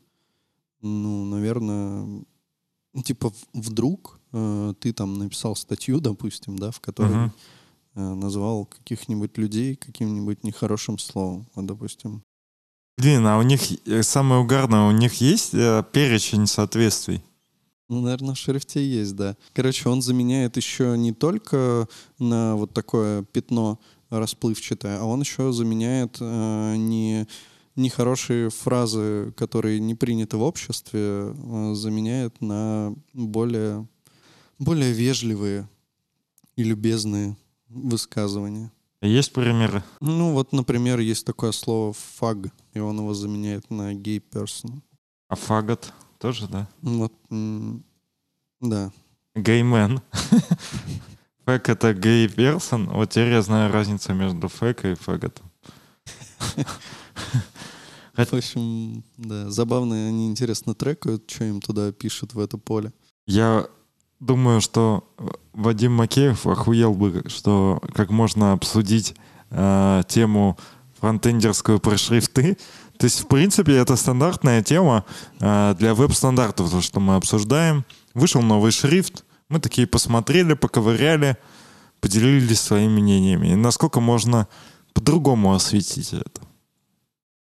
Ну, 0.81 1.25
наверное, 1.27 2.25
типа 3.05 3.33
вдруг 3.53 4.19
э, 4.33 4.75
ты 4.81 4.93
там 4.93 5.19
написал 5.19 5.57
статью, 5.57 6.01
допустим, 6.01 6.59
да, 6.59 6.71
в 6.71 6.81
которой... 6.81 7.15
Uh-huh 7.15 7.31
назвал 7.95 8.67
каких-нибудь 8.67 9.39
людей 9.39 9.77
каким-нибудь 9.77 10.45
нехорошим 10.45 10.99
словом, 10.99 11.47
вот, 11.55 11.67
допустим. 11.67 12.23
Блин, 12.97 13.27
а 13.27 13.39
у 13.39 13.43
них 13.43 13.61
э, 13.87 14.03
самое 14.03 14.41
угарное, 14.41 14.89
у 14.89 14.93
них 14.93 15.15
есть 15.15 15.53
э, 15.53 15.83
перечень 15.93 16.47
соответствий? 16.47 17.23
Ну, 17.89 18.01
наверное, 18.01 18.35
в 18.35 18.39
шрифте 18.39 18.87
есть, 18.87 19.17
да. 19.17 19.37
Короче, 19.53 19.89
он 19.89 20.01
заменяет 20.01 20.57
еще 20.57 20.97
не 20.97 21.13
только 21.13 21.89
на 22.19 22.57
вот 22.57 22.73
такое 22.73 23.25
пятно 23.25 23.81
расплывчатое, 24.11 25.01
а 25.01 25.05
он 25.05 25.21
еще 25.21 25.53
заменяет 25.53 26.19
э, 26.21 26.77
не 26.77 27.27
нехорошие 27.77 28.51
фразы, 28.51 29.33
которые 29.37 29.81
не 29.81 29.97
приняты 29.97 30.37
в 30.37 30.43
обществе, 30.43 31.01
э, 31.01 31.73
заменяет 31.75 32.41
на 32.41 32.95
более, 33.13 33.89
более 34.61 34.93
вежливые 34.93 35.69
и 36.55 36.63
любезные 36.63 37.37
высказывания. 37.75 38.71
Есть 39.03 39.33
примеры? 39.33 39.83
Ну, 40.01 40.33
вот, 40.33 40.53
например, 40.53 40.99
есть 40.99 41.27
такое 41.27 41.53
слово 41.53 41.93
«фаг», 41.93 42.39
и 42.73 42.79
он 42.79 42.99
его 42.99 43.13
заменяет 43.13 43.71
на 43.71 43.93
«gay 43.93 44.23
person». 44.33 44.81
А 45.29 45.37
фагот 45.37 45.93
тоже, 46.19 46.49
да? 46.49 46.69
Вот, 46.81 47.13
да. 48.61 48.93
Геймен. 49.35 50.01
Фэк— 51.45 51.69
это 51.69 51.93
гей 51.93 52.29
персон. 52.29 52.89
Вот 52.89 53.11
теперь 53.11 53.33
я 53.33 53.43
знаю 53.43 53.71
разницу 53.73 54.15
между 54.15 54.49
фэк 54.49 54.85
и 54.85 54.95
фаготом. 54.95 55.51
В 58.17 58.33
общем, 58.33 59.03
да, 59.19 59.51
забавно, 59.51 60.09
они 60.09 60.29
интересно 60.29 60.75
трекают, 60.75 61.29
что 61.29 61.45
им 61.45 61.61
туда 61.61 61.93
пишут 61.93 62.33
в 62.33 62.39
это 62.39 62.57
поле. 62.59 62.93
Я 63.27 63.67
думаю, 64.25 64.61
что 64.61 65.05
Вадим 65.53 65.93
Макеев 65.93 66.47
охуел 66.47 66.95
бы, 66.95 67.25
что 67.29 67.81
как 67.95 68.11
можно 68.11 68.53
обсудить 68.53 69.15
э, 69.51 70.03
тему 70.09 70.59
фронтендерскую 70.99 71.81
про 71.81 71.97
шрифты. 71.97 72.57
То 72.99 73.05
есть, 73.05 73.21
в 73.21 73.27
принципе, 73.27 73.77
это 73.77 73.97
стандартная 73.97 74.63
тема 74.63 75.05
э, 75.41 75.75
для 75.79 75.95
веб-стандартов, 75.95 76.71
то, 76.71 76.81
что 76.81 77.01
мы 77.01 77.17
обсуждаем. 77.17 77.85
Вышел 78.15 78.41
новый 78.43 78.73
шрифт, 78.73 79.25
мы 79.49 79.61
такие 79.61 79.87
посмотрели, 79.87 80.55
поковыряли, 80.55 81.37
поделились 82.01 82.61
своими 82.61 83.01
мнениями. 83.01 83.49
И 83.49 83.55
насколько 83.55 84.01
можно 84.01 84.49
по-другому 84.93 85.55
осветить 85.55 86.13
это? 86.13 86.41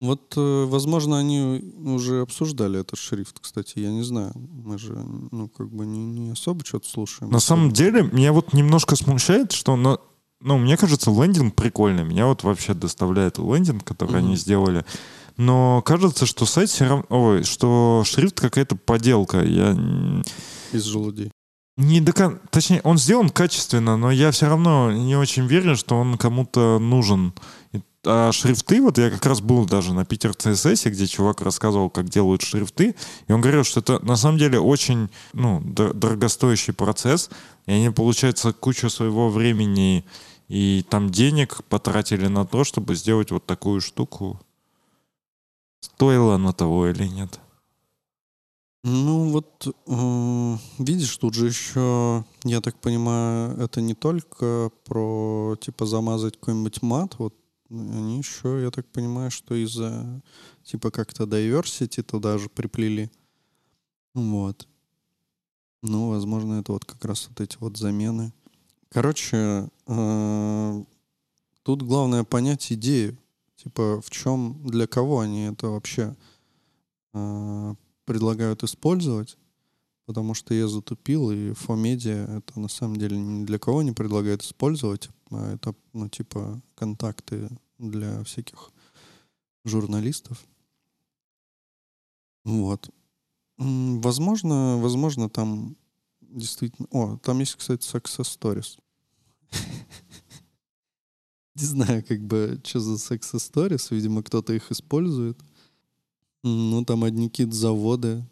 Вот, 0.02 0.34
э, 0.36 0.64
возможно, 0.64 1.16
они 1.16 1.62
уже 1.84 2.22
обсуждали 2.22 2.80
этот 2.80 2.98
шрифт, 2.98 3.38
кстати, 3.38 3.78
я 3.78 3.92
не 3.92 4.02
знаю. 4.02 4.32
Мы 4.34 4.76
же, 4.76 4.98
ну, 5.30 5.48
как 5.48 5.70
бы 5.70 5.86
не, 5.86 6.04
не 6.04 6.30
особо 6.32 6.64
что-то 6.64 6.88
слушаем. 6.88 7.30
На 7.30 7.38
самом 7.38 7.70
деле, 7.70 8.02
меня 8.02 8.32
вот 8.32 8.52
немножко 8.52 8.96
смущает, 8.96 9.52
что, 9.52 9.76
на, 9.76 9.98
ну, 10.40 10.58
мне 10.58 10.76
кажется, 10.76 11.12
лендинг 11.12 11.54
прикольный. 11.54 12.02
Меня 12.02 12.26
вот 12.26 12.42
вообще 12.42 12.74
доставляет 12.74 13.38
лендинг, 13.38 13.84
который 13.84 14.14
mm-hmm. 14.14 14.18
они 14.18 14.36
сделали. 14.36 14.84
Но 15.36 15.82
кажется, 15.82 16.26
что 16.26 16.46
сайт 16.46 16.68
все 16.68 16.88
равно... 16.88 17.04
Ой, 17.08 17.44
что 17.44 18.02
шрифт 18.04 18.40
какая-то 18.40 18.74
поделка. 18.74 19.44
Я... 19.44 19.78
Из 20.72 20.82
желудей. 20.82 21.30
Не 21.76 22.00
до 22.00 22.12
кон... 22.12 22.40
Точнее, 22.50 22.80
он 22.82 22.98
сделан 22.98 23.30
качественно, 23.30 23.96
но 23.96 24.10
я 24.10 24.32
все 24.32 24.46
равно 24.46 24.90
не 24.90 25.16
очень 25.16 25.46
верю, 25.46 25.76
что 25.76 25.94
он 25.94 26.18
кому-то 26.18 26.78
нужен. 26.80 27.32
А 28.04 28.32
шрифты, 28.32 28.82
вот 28.82 28.98
я 28.98 29.10
как 29.10 29.24
раз 29.26 29.40
был 29.40 29.64
даже 29.64 29.94
на 29.94 30.04
Питер 30.04 30.32
CSS, 30.32 30.90
где 30.90 31.06
чувак 31.06 31.40
рассказывал, 31.40 31.88
как 31.88 32.08
делают 32.08 32.42
шрифты, 32.42 32.96
и 33.28 33.32
он 33.32 33.40
говорил, 33.40 33.62
что 33.62 33.78
это 33.78 34.04
на 34.04 34.16
самом 34.16 34.38
деле 34.38 34.58
очень 34.58 35.08
ну, 35.32 35.60
дорогостоящий 35.62 36.72
процесс, 36.72 37.30
и 37.66 37.72
они, 37.72 37.90
получается, 37.90 38.52
кучу 38.52 38.90
своего 38.90 39.28
времени 39.28 40.04
и 40.48 40.84
там 40.90 41.10
денег 41.10 41.62
потратили 41.68 42.26
на 42.26 42.44
то, 42.44 42.64
чтобы 42.64 42.96
сделать 42.96 43.30
вот 43.30 43.46
такую 43.46 43.80
штуку. 43.80 44.40
Стоило 45.80 46.36
на 46.38 46.52
того 46.52 46.88
или 46.88 47.06
нет? 47.06 47.40
Ну 48.84 49.30
вот, 49.30 49.66
э, 49.86 50.56
видишь, 50.78 51.16
тут 51.16 51.34
же 51.34 51.46
еще, 51.46 52.24
я 52.42 52.60
так 52.60 52.76
понимаю, 52.80 53.56
это 53.60 53.80
не 53.80 53.94
только 53.94 54.72
про, 54.84 55.56
типа, 55.60 55.86
замазать 55.86 56.36
какой-нибудь 56.36 56.82
мат, 56.82 57.14
вот 57.18 57.32
они 57.72 58.18
еще, 58.18 58.60
я 58.62 58.70
так 58.70 58.86
понимаю, 58.86 59.30
что 59.30 59.54
из-за 59.54 60.22
типа 60.62 60.90
как-то 60.90 61.24
diversity 61.24 62.02
туда 62.02 62.38
же 62.38 62.48
приплели. 62.48 63.10
Вот. 64.14 64.68
Ну, 65.82 66.10
возможно, 66.10 66.60
это 66.60 66.72
вот 66.72 66.84
как 66.84 67.04
раз 67.04 67.28
вот 67.28 67.40
эти 67.40 67.56
вот 67.58 67.76
замены. 67.76 68.32
Короче, 68.88 69.68
э, 69.86 70.84
тут 71.62 71.82
главное 71.82 72.24
понять 72.24 72.70
идею. 72.72 73.18
Типа, 73.56 74.00
в 74.00 74.10
чем, 74.10 74.64
для 74.66 74.86
кого 74.86 75.20
они 75.20 75.44
это 75.44 75.68
вообще 75.68 76.14
э, 77.14 77.74
предлагают 78.04 78.62
использовать. 78.64 79.38
Потому 80.12 80.34
что 80.34 80.52
я 80.52 80.68
затупил, 80.68 81.30
и 81.30 81.54
фомедиа 81.54 82.36
это 82.36 82.60
на 82.60 82.68
самом 82.68 82.96
деле 82.96 83.16
ни 83.16 83.46
для 83.46 83.58
кого 83.58 83.80
не 83.80 83.92
предлагает 83.92 84.42
использовать, 84.42 85.08
а 85.30 85.54
это, 85.54 85.74
ну, 85.94 86.06
типа, 86.10 86.60
контакты 86.74 87.48
для 87.78 88.22
всяких 88.24 88.70
журналистов. 89.64 90.44
Вот. 92.44 92.90
Возможно, 93.56 94.76
возможно, 94.76 95.30
там 95.30 95.76
действительно... 96.20 96.86
О, 96.90 97.16
там 97.16 97.38
есть, 97.38 97.54
кстати, 97.54 97.82
Success 97.82 98.38
Stories. 98.38 98.78
Не 101.54 101.64
знаю, 101.64 102.04
как 102.06 102.20
бы, 102.20 102.60
что 102.64 102.80
за 102.80 103.14
Success 103.14 103.50
Stories. 103.50 103.94
Видимо, 103.94 104.22
кто-то 104.22 104.52
их 104.52 104.70
использует. 104.70 105.40
Ну, 106.42 106.84
там 106.84 107.02
одни 107.02 107.30
какие-то 107.30 107.54
заводы, 107.54 108.26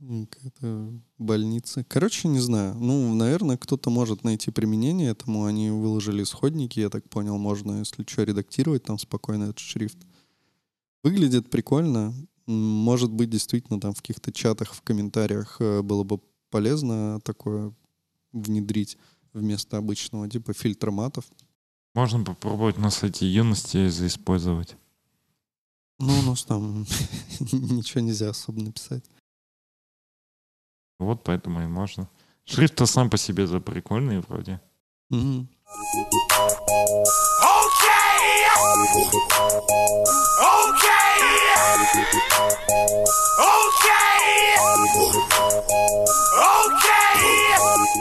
какая-то 0.00 0.92
больница. 1.18 1.84
Короче, 1.84 2.28
не 2.28 2.38
знаю. 2.38 2.74
Ну, 2.74 3.14
наверное, 3.14 3.56
кто-то 3.56 3.90
может 3.90 4.24
найти 4.24 4.50
применение 4.50 5.10
этому. 5.10 5.44
Они 5.44 5.70
выложили 5.70 6.22
исходники, 6.22 6.80
я 6.80 6.90
так 6.90 7.08
понял, 7.08 7.38
можно, 7.38 7.78
если 7.78 8.04
что, 8.06 8.24
редактировать 8.24 8.84
там 8.84 8.98
спокойно 8.98 9.44
этот 9.44 9.58
шрифт. 9.58 9.98
Выглядит 11.02 11.50
прикольно. 11.50 12.14
Может 12.46 13.10
быть, 13.10 13.30
действительно, 13.30 13.80
там 13.80 13.92
в 13.92 14.00
каких-то 14.00 14.32
чатах, 14.32 14.72
в 14.72 14.82
комментариях 14.82 15.56
э, 15.60 15.82
было 15.82 16.04
бы 16.04 16.20
полезно 16.50 17.20
такое 17.22 17.74
внедрить 18.32 18.96
вместо 19.32 19.78
обычного 19.78 20.28
типа 20.28 20.52
фильтра 20.52 20.90
матов. 20.90 21.24
Можно 21.94 22.24
попробовать 22.24 22.78
на 22.78 22.90
сайте 22.90 23.26
юности 23.26 23.88
заиспользовать. 23.88 24.76
Ну, 25.98 26.18
у 26.18 26.22
нас 26.22 26.44
там 26.44 26.86
ничего 27.52 28.02
нельзя 28.02 28.30
особо 28.30 28.60
написать. 28.60 29.02
Вот 30.98 31.24
поэтому 31.24 31.62
и 31.62 31.66
можно. 31.66 32.08
Шрифт-то 32.44 32.86
сам 32.86 33.10
по 33.10 33.16
себе 33.16 33.46
за 33.46 33.60
прикольный 33.60 34.20
вроде. 34.20 34.60
Мгм. 35.10 35.48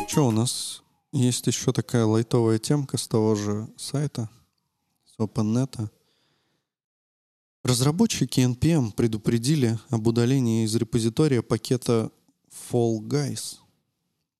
Что, 0.07 0.27
у 0.27 0.31
нас 0.31 0.83
есть 1.11 1.47
еще 1.47 1.73
такая 1.73 2.05
лайтовая 2.05 2.57
темка 2.59 2.97
с 2.97 3.07
того 3.07 3.35
же 3.35 3.67
сайта, 3.77 4.29
с 5.05 5.19
OpenNet. 5.19 5.89
Разработчики 7.63 8.39
NPM 8.41 8.91
предупредили 8.93 9.77
об 9.89 10.07
удалении 10.07 10.63
из 10.63 10.75
репозитория 10.75 11.41
пакета 11.41 12.11
Fall 12.55 12.99
Guys, 12.99 13.57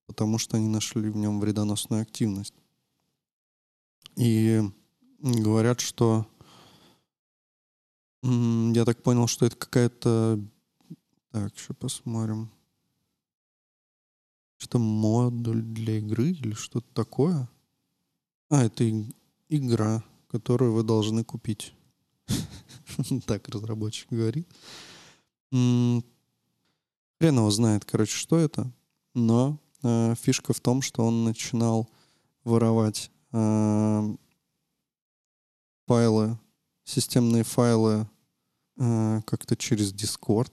потому 0.06 0.38
что 0.38 0.56
они 0.56 0.68
нашли 0.68 1.10
в 1.10 1.16
нем 1.16 1.40
вредоносную 1.40 2.02
активность. 2.02 2.54
И 4.16 4.62
говорят, 5.20 5.80
что 5.80 6.26
я 8.22 8.84
так 8.84 9.02
понял, 9.02 9.26
что 9.26 9.46
это 9.46 9.56
какая-то... 9.56 10.40
Так, 11.30 11.54
еще 11.54 11.74
посмотрим. 11.74 12.50
Что-то 14.56 14.78
модуль 14.78 15.62
для 15.62 15.98
игры 15.98 16.30
или 16.30 16.54
что-то 16.54 16.86
такое. 16.94 17.48
А, 18.48 18.64
это 18.64 18.84
и- 18.84 19.12
игра, 19.48 20.02
которую 20.28 20.72
вы 20.72 20.82
должны 20.82 21.24
купить. 21.24 21.74
Так 23.26 23.48
разработчик 23.48 24.08
говорит. 24.10 24.48
Хрен 27.18 27.38
его 27.38 27.50
знает, 27.50 27.84
короче, 27.84 28.16
что 28.16 28.38
это. 28.38 28.70
Но 29.14 29.58
э, 29.82 30.14
фишка 30.20 30.52
в 30.52 30.60
том, 30.60 30.82
что 30.82 31.04
он 31.04 31.24
начинал 31.24 31.88
воровать 32.44 33.10
э, 33.32 34.16
файлы, 35.86 36.38
системные 36.84 37.44
файлы 37.44 38.08
э, 38.78 39.20
как-то 39.26 39.56
через 39.56 39.92
Discord. 39.92 40.52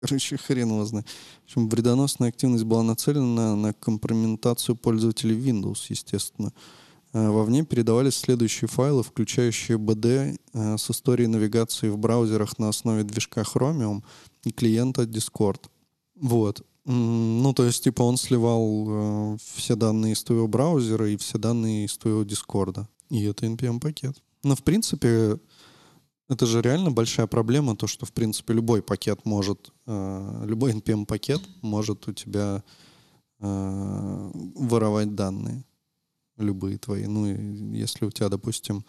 Короче, 0.00 0.36
хрен 0.36 0.68
его 0.68 0.84
знает. 0.84 1.06
В 1.42 1.44
общем, 1.44 1.68
вредоносная 1.68 2.28
активность 2.28 2.64
была 2.64 2.82
нацелена 2.82 3.56
на 3.56 3.72
компрометацию 3.72 4.76
пользователей 4.76 5.36
Windows, 5.36 5.86
естественно. 5.88 6.52
Э, 7.12 7.28
Вовне 7.30 7.64
передавались 7.64 8.16
следующие 8.16 8.68
файлы, 8.68 9.02
включающие 9.02 9.78
BD 9.78 10.38
э, 10.52 10.76
с 10.78 10.90
историей 10.90 11.28
навигации 11.28 11.88
в 11.88 11.98
браузерах 11.98 12.58
на 12.58 12.68
основе 12.68 13.04
движка 13.04 13.42
Chromium 13.42 14.02
клиента 14.50 15.02
Discord. 15.02 15.60
Вот. 16.14 16.64
Ну, 16.84 17.52
то 17.52 17.64
есть, 17.64 17.82
типа, 17.82 18.02
он 18.02 18.16
сливал 18.16 18.86
э, 19.34 19.36
все 19.54 19.74
данные 19.74 20.12
из 20.12 20.22
твоего 20.22 20.46
браузера 20.46 21.10
и 21.10 21.16
все 21.16 21.36
данные 21.36 21.86
из 21.86 21.98
твоего 21.98 22.22
Дискорда. 22.22 22.88
И 23.10 23.24
это 23.24 23.44
NPM-пакет. 23.46 24.22
Но, 24.44 24.54
в 24.54 24.62
принципе, 24.62 25.40
это 26.28 26.46
же 26.46 26.62
реально 26.62 26.92
большая 26.92 27.26
проблема, 27.26 27.76
то, 27.76 27.88
что, 27.88 28.06
в 28.06 28.12
принципе, 28.12 28.54
любой 28.54 28.82
пакет 28.82 29.24
может, 29.24 29.72
э, 29.86 30.42
любой 30.46 30.74
NPM-пакет 30.74 31.40
может 31.62 32.06
у 32.06 32.12
тебя 32.12 32.62
э, 33.40 34.30
воровать 34.54 35.14
данные, 35.16 35.64
любые 36.36 36.78
твои. 36.78 37.06
Ну, 37.06 37.26
если 37.72 38.04
у 38.04 38.10
тебя, 38.12 38.28
допустим, 38.28 38.84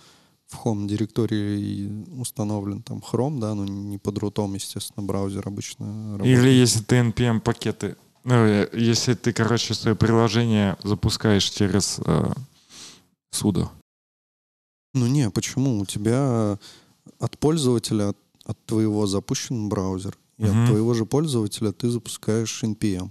в 0.48 0.66
home 0.66 0.88
директории 0.88 2.06
установлен 2.20 2.82
там 2.82 3.00
Chrome, 3.00 3.40
да, 3.40 3.54
ну 3.54 3.66
не 3.66 3.98
под 3.98 4.18
рутом, 4.18 4.54
естественно, 4.54 5.06
браузер 5.06 5.48
обычно 5.48 6.14
работает. 6.14 6.40
Или 6.40 6.50
если 6.50 6.84
ты 6.84 6.96
NPM 6.98 7.42
пакеты, 7.42 7.98
ну, 8.24 8.34
э, 8.34 8.70
если 8.74 9.14
ты, 9.14 9.34
короче, 9.34 9.74
свое 9.74 9.96
приложение 9.96 10.78
запускаешь 10.84 11.50
через 11.50 12.00
э, 12.06 12.32
судо. 13.32 13.72
Ну 14.94 15.08
не, 15.08 15.30
почему? 15.30 15.80
У 15.80 15.86
тебя 15.86 16.58
от 17.20 17.38
пользователя, 17.38 18.10
от, 18.10 18.18
от 18.46 18.66
твоего 18.66 19.06
запущен 19.06 19.70
браузер, 19.70 20.18
и 20.38 20.46
Мгм. 20.46 20.64
от 20.64 20.70
твоего 20.70 20.94
же 20.94 21.06
пользователя 21.06 21.72
ты 21.72 21.90
запускаешь 21.90 22.64
NPM. 22.64 23.10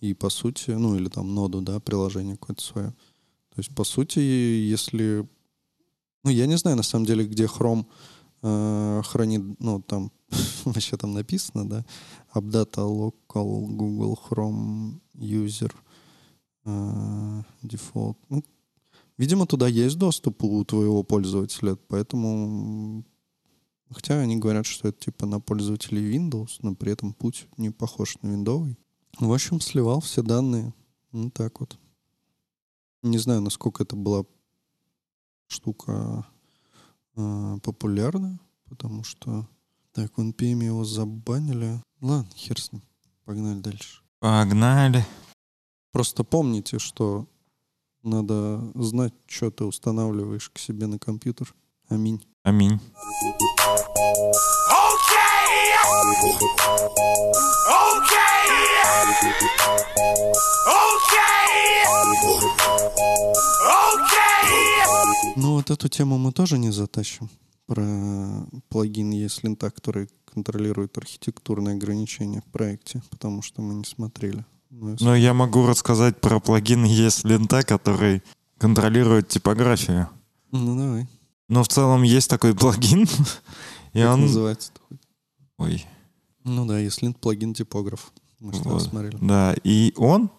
И 0.00 0.12
по 0.12 0.28
сути, 0.28 0.72
ну 0.72 0.96
или 0.96 1.08
там 1.08 1.34
ноду, 1.34 1.60
да, 1.60 1.78
приложение 1.80 2.36
какое-то 2.36 2.62
свое. 2.62 2.88
То 3.54 3.60
есть, 3.60 3.74
по 3.74 3.84
сути, 3.84 4.18
если... 4.18 5.26
Ну, 6.24 6.30
я 6.30 6.46
не 6.46 6.56
знаю, 6.56 6.76
на 6.76 6.82
самом 6.82 7.06
деле, 7.06 7.26
где 7.26 7.44
Chrome 7.44 7.86
э, 8.42 9.02
хранит, 9.04 9.42
ну, 9.60 9.80
там 9.82 10.10
вообще 10.64 10.96
там 10.96 11.12
написано, 11.12 11.68
да, 11.68 11.84
Updata 12.34 12.82
Local 12.84 13.66
Google 13.66 14.18
Chrome 14.28 15.00
User 15.14 15.72
э, 16.64 17.42
Default. 17.62 18.16
Ну, 18.28 18.42
Видимо, 19.16 19.46
туда 19.46 19.68
есть 19.68 19.96
доступ 19.96 20.42
у 20.42 20.64
твоего 20.64 21.02
пользователя, 21.02 21.76
поэтому... 21.88 23.04
Хотя 23.90 24.18
они 24.18 24.36
говорят, 24.36 24.66
что 24.66 24.88
это 24.88 25.04
типа 25.04 25.26
на 25.26 25.40
пользователей 25.40 26.16
Windows, 26.16 26.58
но 26.62 26.74
при 26.74 26.90
этом 26.90 27.12
путь 27.12 27.46
не 27.56 27.70
похож 27.70 28.16
на 28.22 28.28
виндовый. 28.28 28.76
В 29.20 29.32
общем, 29.32 29.60
сливал 29.60 30.00
все 30.00 30.22
данные. 30.22 30.74
Ну, 31.12 31.30
так 31.30 31.60
вот. 31.60 31.78
Не 33.02 33.18
знаю, 33.18 33.40
насколько 33.40 33.84
это 33.84 33.94
была 33.94 34.24
штука 35.54 36.26
э, 37.16 37.58
популярна, 37.62 38.38
потому 38.68 39.04
что... 39.04 39.48
Так, 39.92 40.18
в 40.18 40.20
NPM 40.20 40.64
его 40.64 40.84
забанили. 40.84 41.80
Ладно, 42.00 42.28
хер 42.34 42.60
с 42.60 42.72
ним. 42.72 42.82
Погнали 43.24 43.60
дальше. 43.60 44.02
Погнали. 44.18 45.06
Просто 45.92 46.24
помните, 46.24 46.80
что 46.80 47.28
надо 48.02 48.60
знать, 48.74 49.14
что 49.26 49.52
ты 49.52 49.64
устанавливаешь 49.64 50.50
к 50.50 50.58
себе 50.58 50.88
на 50.88 50.98
компьютер. 50.98 51.54
Аминь. 51.88 52.26
Аминь. 52.42 52.80
Ну, 65.36 65.54
вот 65.54 65.70
эту 65.70 65.88
тему 65.88 66.18
мы 66.18 66.32
тоже 66.32 66.58
не 66.58 66.70
затащим. 66.70 67.28
Про 67.66 68.46
плагин 68.68 69.12
ESLint, 69.12 69.56
который 69.70 70.08
контролирует 70.26 70.98
архитектурные 70.98 71.74
ограничения 71.76 72.40
в 72.46 72.52
проекте, 72.52 73.02
потому 73.10 73.42
что 73.42 73.62
мы 73.62 73.74
не 73.74 73.84
смотрели. 73.84 74.44
Ну, 74.70 74.90
если- 74.92 75.04
Но 75.04 75.16
я 75.16 75.32
могу 75.34 75.66
рассказать 75.66 76.20
про 76.20 76.40
плагин 76.40 76.84
есть 76.84 77.24
лента, 77.24 77.62
который 77.62 78.22
контролирует 78.58 79.28
типографию. 79.28 80.08
Ну, 80.50 80.76
давай. 80.76 81.08
Но 81.48 81.62
в 81.62 81.68
целом 81.68 82.02
есть 82.02 82.28
такой 82.28 82.54
плагин, 82.54 83.02
и 83.92 84.00
Как 84.02 84.14
он... 84.14 84.20
называется? 84.22 84.72
Ой, 85.58 85.84
Ну 86.44 86.66
да, 86.66 86.82
ESLint 86.82 87.18
плагин 87.18 87.54
типограф. 87.54 88.12
Мы 88.40 88.52
что 88.52 88.70
Вот. 88.70 88.82
смотрели. 88.82 89.16
да, 89.20 89.54
и 89.64 89.92
он 89.96 90.30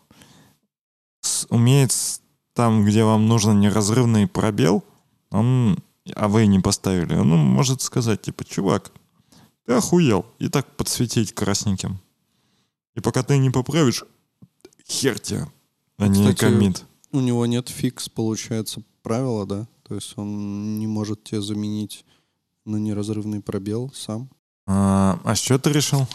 умеет 1.49 1.91
там, 2.53 2.85
где 2.85 3.03
вам 3.03 3.27
нужен 3.27 3.59
неразрывный 3.59 4.27
пробел, 4.27 4.83
он, 5.31 5.77
а 6.13 6.27
вы 6.27 6.45
не 6.45 6.59
поставили, 6.59 7.15
он 7.15 7.29
может 7.29 7.81
сказать, 7.81 8.21
типа, 8.21 8.45
чувак, 8.45 8.91
ты 9.65 9.73
охуел, 9.73 10.25
и 10.39 10.47
так 10.49 10.75
подсветить 10.77 11.33
красненьким. 11.33 11.99
И 12.95 13.01
пока 13.01 13.23
ты 13.23 13.37
не 13.37 13.49
поправишь, 13.49 14.05
хер 14.87 15.19
тебе, 15.19 15.47
а 15.97 16.07
не 16.07 16.21
Кстати, 16.21 16.39
коммит. 16.39 16.85
У 17.11 17.19
него 17.19 17.45
нет 17.45 17.69
фикс, 17.69 18.07
получается, 18.09 18.83
правила, 19.01 19.45
да? 19.45 19.67
То 19.87 19.95
есть 19.95 20.13
он 20.17 20.79
не 20.79 20.87
может 20.87 21.23
тебе 21.23 21.41
заменить 21.41 22.05
на 22.65 22.77
неразрывный 22.77 23.41
пробел 23.41 23.91
сам. 23.93 24.29
А, 24.67 25.19
а 25.23 25.35
с 25.35 25.39
чего 25.39 25.57
ты 25.59 25.71
решил? 25.71 26.07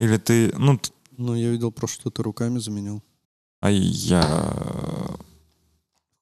Или 0.00 0.16
ты, 0.18 0.52
ну, 0.56 0.78
т- 0.78 0.90
Ну, 1.16 1.34
я 1.34 1.50
видел 1.50 1.72
просто, 1.72 2.00
что 2.00 2.10
ты 2.10 2.22
руками 2.22 2.58
заменил. 2.58 3.02
а 3.60 3.70
я... 3.70 4.22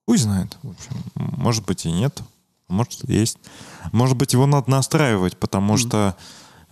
Хуй 0.07 0.19
знает, 0.19 0.57
в 0.63 0.71
общем. 0.71 0.93
Может 1.15 1.65
быть 1.65 1.87
и 1.87 1.91
нет, 1.93 2.23
может 2.69 3.09
и 3.09 3.13
есть. 3.15 3.39
Может 3.93 4.17
быть 4.17 4.33
его 4.35 4.47
надо 4.47 4.71
настраивать, 4.71 5.37
потому 5.39 5.75
Мгм. 5.75 5.79
что 5.79 6.17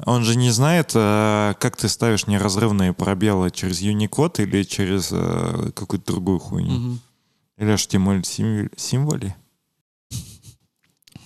он 0.05 0.23
же 0.25 0.37
не 0.37 0.51
знает, 0.51 0.93
э, 0.95 1.55
как 1.59 1.77
ты 1.77 1.89
ставишь 1.89 2.27
неразрывные 2.27 2.93
пробелы 2.93 3.51
через 3.51 3.81
Unicode 3.83 4.43
или 4.43 4.63
через 4.65 5.09
э, 5.13 5.71
какую-то 5.75 6.13
другую 6.13 6.39
хуйню. 6.41 6.73
Мгм. 6.73 7.01
Или 7.59 7.75
HTML 7.75 8.23
символ- 8.23 8.71
символе. 8.77 9.37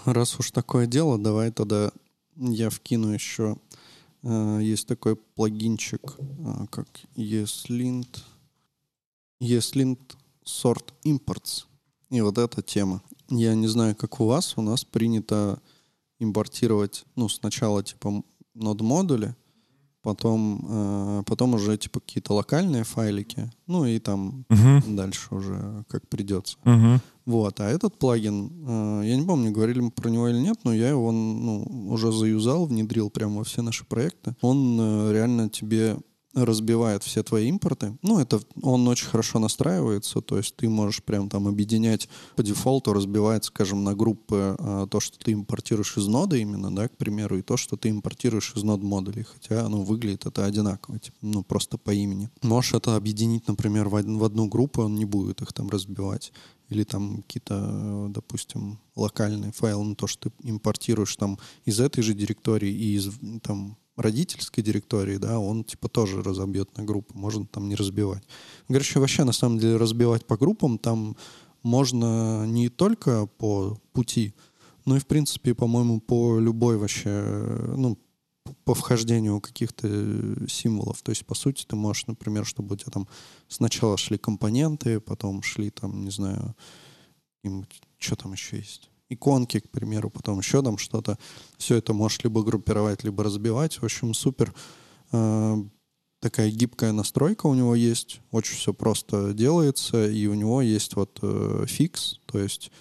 Раз 0.05 0.39
уж 0.39 0.51
такое 0.53 0.87
дело, 0.87 1.19
давай 1.19 1.51
тогда 1.51 1.91
я 2.37 2.71
вкину 2.71 3.09
еще. 3.13 3.57
Э, 4.23 4.59
есть 4.63 4.87
такой 4.87 5.17
плагинчик, 5.17 6.03
э, 6.19 6.67
как 6.71 6.89
ESLint. 7.17 8.23
ESLint 9.41 9.99
Sort 10.45 10.93
Imports. 11.05 11.65
И 12.11 12.21
вот 12.21 12.39
эта 12.39 12.63
тема. 12.63 13.03
Я 13.29 13.55
не 13.55 13.67
знаю, 13.67 13.97
как 13.97 14.21
у 14.21 14.27
вас. 14.27 14.55
У 14.57 14.63
нас 14.63 14.85
принято 14.85 15.61
импортировать, 16.19 17.05
ну, 17.17 17.29
сначала, 17.29 17.83
типа, 17.83 18.23
нод-модули, 18.55 19.35
потом, 20.03 20.65
э, 20.69 21.23
потом 21.27 21.55
уже, 21.55 21.77
типа, 21.77 22.01
какие-то 22.01 22.33
локальные 22.33 22.85
файлики, 22.85 23.51
ну, 23.67 23.85
и 23.85 23.99
там 23.99 24.47
Мгм. 24.49 24.97
дальше 24.97 25.35
уже 25.35 25.85
как 25.89 26.09
придется. 26.09 26.57
Мгм. 26.65 27.01
Вот, 27.27 27.61
а 27.61 27.69
этот 27.69 27.99
плагин, 27.99 28.53
э, 28.69 29.07
я 29.07 29.17
не 29.17 29.27
помню, 29.27 29.51
говорили 29.51 29.81
мы 29.81 29.91
про 29.91 30.09
него 30.09 30.29
или 30.29 30.39
нет, 30.39 30.59
но 30.63 30.73
я 30.73 30.89
его 30.91 31.11
ну, 31.11 31.65
уже 31.91 32.13
заюзал, 32.13 32.67
внедрил 32.67 33.11
прямо 33.11 33.39
во 33.39 33.45
все 33.45 33.63
наши 33.63 33.85
проекты. 33.85 34.37
Он 34.41 34.79
э, 34.81 35.13
реально 35.13 35.49
тебе 35.49 35.97
разбивает 36.45 37.03
все 37.03 37.23
твои 37.23 37.49
импорты. 37.49 37.97
Ну, 38.03 38.19
это 38.19 38.41
он 38.63 38.87
очень 38.89 39.07
хорошо 39.07 39.39
настраивается, 39.39 40.21
то 40.21 40.37
есть 40.37 40.55
ты 40.57 40.69
можешь 40.69 41.03
прям 41.03 41.29
там 41.29 41.49
объединять 41.49 42.09
по 42.37 42.43
дефолту, 42.43 42.93
разбивать, 42.93 43.45
скажем, 43.45 43.85
на 43.85 43.95
группы 43.95 44.57
э, 44.59 44.87
то, 44.91 45.01
что 45.01 45.19
ты 45.19 45.33
импортируешь 45.33 45.97
из 45.97 46.07
ноды 46.07 46.41
именно, 46.41 46.75
да, 46.75 46.89
к 46.89 46.97
примеру, 46.97 47.39
и 47.39 47.43
то, 47.43 47.57
что 47.57 47.77
ты 47.77 47.91
импортируешь 47.91 48.53
из 48.55 48.63
нод 48.63 48.83
модулей, 48.83 49.25
хотя, 49.25 49.69
ну, 49.69 49.83
выглядит 49.83 50.27
это 50.27 50.45
одинаково, 50.45 50.99
типа, 50.99 51.17
ну, 51.23 51.43
просто 51.43 51.79
по 51.79 51.93
имени. 51.93 52.31
Можешь 52.43 52.75
это 52.75 52.97
объединить, 52.97 53.49
например, 53.49 53.89
в, 53.89 53.95
од- 53.95 54.07
в 54.07 54.25
одну 54.25 54.47
группу, 54.49 54.83
он 54.83 54.95
не 54.95 55.05
будет 55.05 55.43
их 55.43 55.53
там 55.53 55.69
разбивать 55.71 56.33
или 56.69 56.83
там 56.85 57.23
какие-то, 57.23 57.55
э, 57.55 58.09
допустим, 58.11 58.79
локальные 58.97 59.53
файлы, 59.53 59.85
ну, 59.85 59.95
то, 59.95 60.07
что 60.07 60.31
ты 60.31 60.35
импортируешь 60.43 61.15
там 61.17 61.39
из 61.65 61.81
этой 61.81 62.03
же 62.03 62.15
директории 62.15 62.71
и 62.71 62.97
из 62.97 63.11
там 63.43 63.77
родительской 63.97 64.63
директории, 64.63 65.17
да, 65.17 65.39
он 65.39 65.65
типа 65.65 65.89
тоже 65.89 66.23
разобьет 66.23 66.77
на 66.77 66.85
группы, 66.85 67.17
можно 67.17 67.47
там 67.47 67.69
не 67.69 67.75
разбивать. 67.75 68.23
Короче, 68.69 69.01
вообще 69.01 69.25
на 69.25 69.33
самом 69.33 69.59
деле 69.59 69.77
разбивать 69.77 70.27
по 70.27 70.37
группам 70.37 70.79
там 70.79 71.17
можно 71.63 72.47
не 72.47 72.69
только 72.69 73.27
по 73.27 73.81
пути, 73.93 74.35
но 74.85 74.97
и 74.97 75.01
в 75.01 75.07
принципе, 75.07 75.55
по-моему, 75.55 76.01
по 76.01 76.39
любой 76.39 76.77
вообще, 76.77 77.75
ну, 77.77 77.99
по 78.65 78.75
вхождению 78.75 79.41
каких-то 79.41 79.89
символов. 80.49 81.03
То 81.03 81.11
есть, 81.11 81.27
по 81.27 81.35
сути, 81.35 81.65
ты 81.67 81.75
можешь, 81.75 82.07
например, 82.07 82.47
чтобы 82.47 82.75
у 82.75 82.77
тебя 82.77 82.93
там 82.93 83.09
сначала 83.49 83.97
шли 83.97 84.19
компоненты, 84.19 85.01
потом 85.01 85.43
шли 85.43 85.71
там, 85.71 86.05
не 86.05 86.11
знаю, 86.11 86.55
что 87.99 88.17
там 88.17 88.33
еще 88.33 88.59
есть? 88.59 88.91
Иконки, 89.09 89.61
к 89.61 89.71
примеру, 89.71 90.11
потом 90.11 90.39
еще 90.39 90.63
там 90.63 90.79
что-то. 90.79 91.19
Все 91.59 91.77
это 91.77 91.93
можешь 91.93 92.23
либо 92.25 92.43
группировать, 92.43 93.05
либо 93.05 93.23
разбивать. 93.23 93.77
В 93.77 93.85
общем, 93.85 94.15
супер 94.15 94.55
э, 95.13 95.57
такая 96.21 96.51
гибкая 96.51 96.93
настройка 96.93 97.47
у 97.47 97.55
него 97.55 97.75
есть. 97.75 98.21
Очень 98.33 98.57
все 98.57 98.75
просто 98.75 99.33
делается. 99.33 100.09
И 100.09 100.27
у 100.27 100.35
него 100.35 100.61
есть 100.61 100.97
вот 100.97 101.19
э, 101.23 101.67
фикс, 101.69 102.21
то 102.27 102.39
есть 102.39 102.73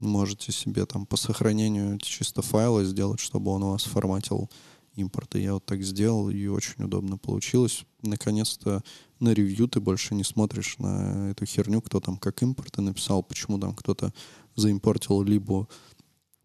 можете 0.00 0.52
себе 0.52 0.86
там 0.86 1.06
по 1.06 1.16
сохранению 1.16 1.98
чисто 1.98 2.42
файла 2.42 2.84
сделать, 2.84 3.20
чтобы 3.20 3.50
он 3.50 3.62
у 3.62 3.70
вас 3.70 3.84
форматил 3.84 4.50
импорты. 4.94 5.40
Я 5.40 5.54
вот 5.54 5.64
так 5.64 5.82
сделал, 5.82 6.28
и 6.28 6.46
очень 6.46 6.84
удобно 6.84 7.16
получилось. 7.16 7.84
Наконец-то 8.02 8.82
на 9.20 9.32
ревью 9.32 9.68
ты 9.68 9.80
больше 9.80 10.14
не 10.14 10.24
смотришь 10.24 10.76
на 10.78 11.30
эту 11.30 11.46
херню, 11.46 11.80
кто 11.80 12.00
там 12.00 12.16
как 12.16 12.42
импорты 12.42 12.82
написал, 12.82 13.22
почему 13.22 13.58
там 13.58 13.74
кто-то 13.74 14.12
заимпортил 14.58 15.22
либо... 15.22 15.68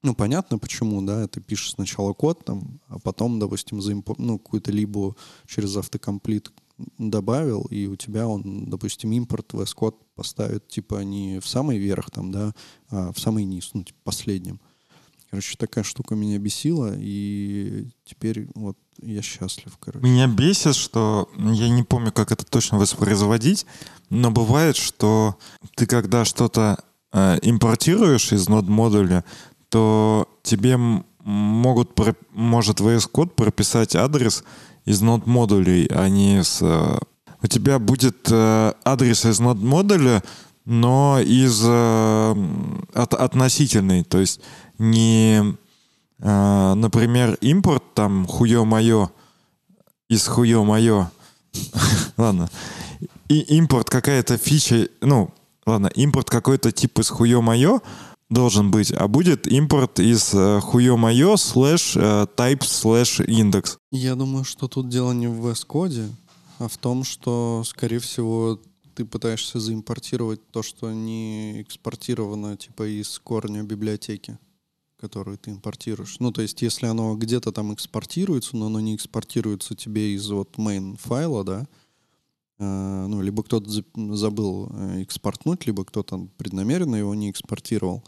Ну, 0.01 0.13
понятно, 0.13 0.57
почему, 0.57 1.01
да, 1.01 1.27
ты 1.27 1.39
пишешь 1.39 1.71
сначала 1.71 2.13
код 2.13 2.43
там, 2.43 2.81
а 2.87 2.99
потом, 2.99 3.39
допустим, 3.39 3.81
заимпор... 3.81 4.19
ну, 4.19 4.37
какую-то 4.37 4.71
либо 4.71 5.15
через 5.47 5.77
автокомплит 5.77 6.51
добавил, 6.97 7.63
и 7.69 7.85
у 7.87 7.95
тебя 7.95 8.27
он, 8.27 8.65
допустим, 8.69 9.11
импорт 9.11 9.53
VS 9.53 9.75
Code 9.77 9.95
поставит, 10.15 10.67
типа, 10.67 11.03
не 11.03 11.39
в 11.39 11.47
самый 11.47 11.77
верх 11.77 12.11
там, 12.11 12.31
да, 12.31 12.53
а 12.89 13.13
в 13.13 13.19
самый 13.19 13.45
низ, 13.45 13.71
ну, 13.73 13.83
типа, 13.83 13.99
последним. 14.03 14.59
Короче, 15.29 15.55
такая 15.57 15.83
штука 15.83 16.15
меня 16.15 16.37
бесила, 16.37 16.93
и 16.95 17.87
теперь 18.05 18.47
вот 18.53 18.77
я 19.01 19.21
счастлив, 19.21 19.75
короче. 19.79 20.05
Меня 20.05 20.27
бесит, 20.27 20.75
что 20.75 21.29
я 21.37 21.69
не 21.69 21.83
помню, 21.83 22.11
как 22.11 22.31
это 22.31 22.45
точно 22.45 22.77
воспроизводить, 22.77 23.65
но 24.09 24.29
бывает, 24.29 24.75
что 24.75 25.37
ты 25.75 25.87
когда 25.87 26.25
что-то 26.25 26.83
э, 27.13 27.39
импортируешь 27.41 28.31
из 28.33 28.49
нод 28.49 28.67
модуля, 28.67 29.23
то 29.69 30.27
тебе 30.43 30.77
могут 31.23 31.97
может 32.33 32.81
VS 32.81 33.09
Code 33.11 33.29
прописать 33.29 33.95
адрес 33.95 34.43
из 34.85 35.01
нод 35.01 35.25
модулей, 35.25 35.87
а 35.89 36.09
не 36.09 36.43
с 36.43 36.59
э, 36.61 36.97
у 37.41 37.47
тебя 37.47 37.79
будет 37.79 38.27
э, 38.31 38.73
адрес 38.83 39.25
из 39.25 39.39
нод 39.39 39.57
модуля, 39.59 40.21
но 40.65 41.19
из 41.19 41.61
от- 41.63 43.13
относительный, 43.13 44.03
то 44.03 44.19
есть 44.19 44.39
не, 44.79 45.55
например, 46.19 47.37
импорт 47.41 47.83
там 47.93 48.25
хуё 48.25 48.63
моё 48.63 49.09
из 50.09 50.25
хуё 50.25 50.63
моё. 50.63 51.09
ладно. 52.17 52.49
И 53.27 53.39
импорт 53.57 53.89
какая-то 53.89 54.37
фича, 54.37 54.87
ну, 55.01 55.33
ладно, 55.65 55.87
импорт 55.95 56.29
какой-то 56.29 56.71
тип 56.71 56.99
из 56.99 57.09
хуё 57.09 57.41
моё 57.41 57.81
должен 58.29 58.71
быть, 58.71 58.91
а 58.91 59.07
будет 59.07 59.47
импорт 59.47 59.99
из 59.99 60.33
э, 60.33 60.59
хуё 60.61 60.97
моё 60.97 61.37
слэш 61.37 61.95
э, 61.95 62.25
type 62.35 62.63
слэш 62.63 63.19
индекс. 63.21 63.77
Я 63.91 64.15
думаю, 64.15 64.43
что 64.43 64.67
тут 64.67 64.89
дело 64.89 65.11
не 65.11 65.27
в 65.27 65.45
VS 65.45 65.67
Code, 65.67 66.09
а 66.59 66.67
в 66.67 66.77
том, 66.77 67.03
что, 67.03 67.63
скорее 67.65 67.99
всего, 67.99 68.59
ты 68.95 69.05
пытаешься 69.05 69.59
заимпортировать 69.59 70.41
то, 70.51 70.63
что 70.63 70.91
не 70.91 71.61
экспортировано, 71.61 72.57
типа, 72.57 72.83
из 72.87 73.19
корня 73.19 73.63
библиотеки, 73.63 74.37
которую 74.99 75.37
ты 75.37 75.51
импортируешь. 75.51 76.17
Ну, 76.19 76.31
то 76.31 76.41
есть, 76.41 76.61
если 76.61 76.85
оно 76.87 77.15
где-то 77.15 77.51
там 77.51 77.73
экспортируется, 77.73 78.55
но 78.55 78.67
оно 78.67 78.79
не 78.79 78.95
экспортируется 78.95 79.75
тебе 79.75 80.13
из 80.15 80.29
вот 80.29 80.55
main 80.57 80.97
файла, 81.01 81.43
да, 81.43 81.67
ну, 83.07 83.21
либо 83.21 83.43
кто-то 83.43 83.69
за- 83.69 83.83
забыл 84.15 84.69
э, 84.71 85.01
экспортнуть, 85.01 85.65
либо 85.65 85.85
кто-то 85.85 86.27
преднамеренно 86.37 86.95
его 86.95 87.15
не 87.15 87.29
экспортировал, 87.29 88.03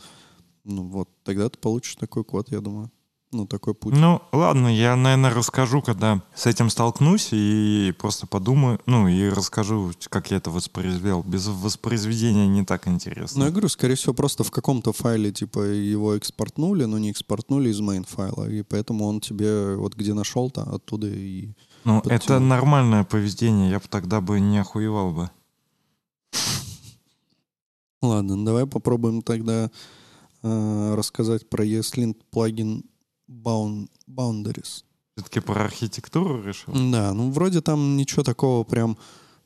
ну, 0.64 0.84
вот, 0.84 1.10
тогда 1.24 1.50
ты 1.50 1.58
получишь 1.60 1.96
такой 1.96 2.24
код, 2.24 2.52
я 2.52 2.60
думаю. 2.60 2.92
Ну, 3.32 3.46
такой 3.46 3.74
путь. 3.74 3.94
Ну, 3.94 4.22
ладно, 4.32 4.68
я, 4.74 4.96
наверное, 4.96 5.34
расскажу, 5.34 5.82
когда 5.82 6.24
с 6.34 6.46
этим 6.46 6.70
столкнусь, 6.70 7.30
и 7.32 7.94
просто 8.00 8.28
подумаю, 8.28 8.80
ну, 8.86 9.10
и 9.10 9.28
расскажу, 9.28 9.92
как 10.10 10.32
я 10.32 10.38
это 10.38 10.52
воспроизвел. 10.52 11.22
Без 11.24 11.48
воспроизведения 11.48 12.48
не 12.48 12.64
так 12.64 12.88
интересно. 12.88 13.40
Ну, 13.40 13.46
я 13.46 13.52
говорю, 13.52 13.68
скорее 13.68 13.96
всего, 13.96 14.14
просто 14.14 14.44
в 14.44 14.52
каком-то 14.52 14.94
файле, 14.94 15.34
типа, 15.34 15.60
его 15.60 16.16
экспортнули, 16.18 16.86
но 16.86 16.98
не 16.98 17.12
экспортнули 17.12 17.70
из 17.70 17.82
main 17.82 18.06
файла, 18.08 18.50
и 18.50 18.62
поэтому 18.62 19.06
он 19.06 19.20
тебе 19.20 19.76
вот 19.76 19.96
где 19.96 20.14
нашел-то, 20.14 20.64
оттуда 20.64 21.08
и... 21.08 21.50
Ну, 21.86 22.02
подтянул. 22.02 22.16
это 22.18 22.40
нормальное 22.40 23.04
поведение, 23.04 23.70
я 23.70 23.80
бы 23.80 23.86
тогда 23.88 24.20
бы 24.20 24.40
не 24.40 24.58
охуевал 24.58 25.14
бы. 25.14 25.30
Ладно, 28.02 28.44
давай 28.44 28.68
попробуем 28.68 29.22
тогда 29.22 29.72
э, 30.44 30.96
рассказать 30.96 31.50
про 31.50 31.66
ESLint 31.66 32.18
плагин 32.30 32.84
Bound- 33.30 33.90
Boundaries. 34.08 34.84
Все-таки 35.16 35.40
про 35.40 35.64
архитектуру 35.66 36.44
решил? 36.44 36.74
Да, 36.92 37.14
ну 37.14 37.32
вроде 37.32 37.62
там 37.62 37.96
ничего 37.98 38.22
такого 38.24 38.64
прям 38.64 38.98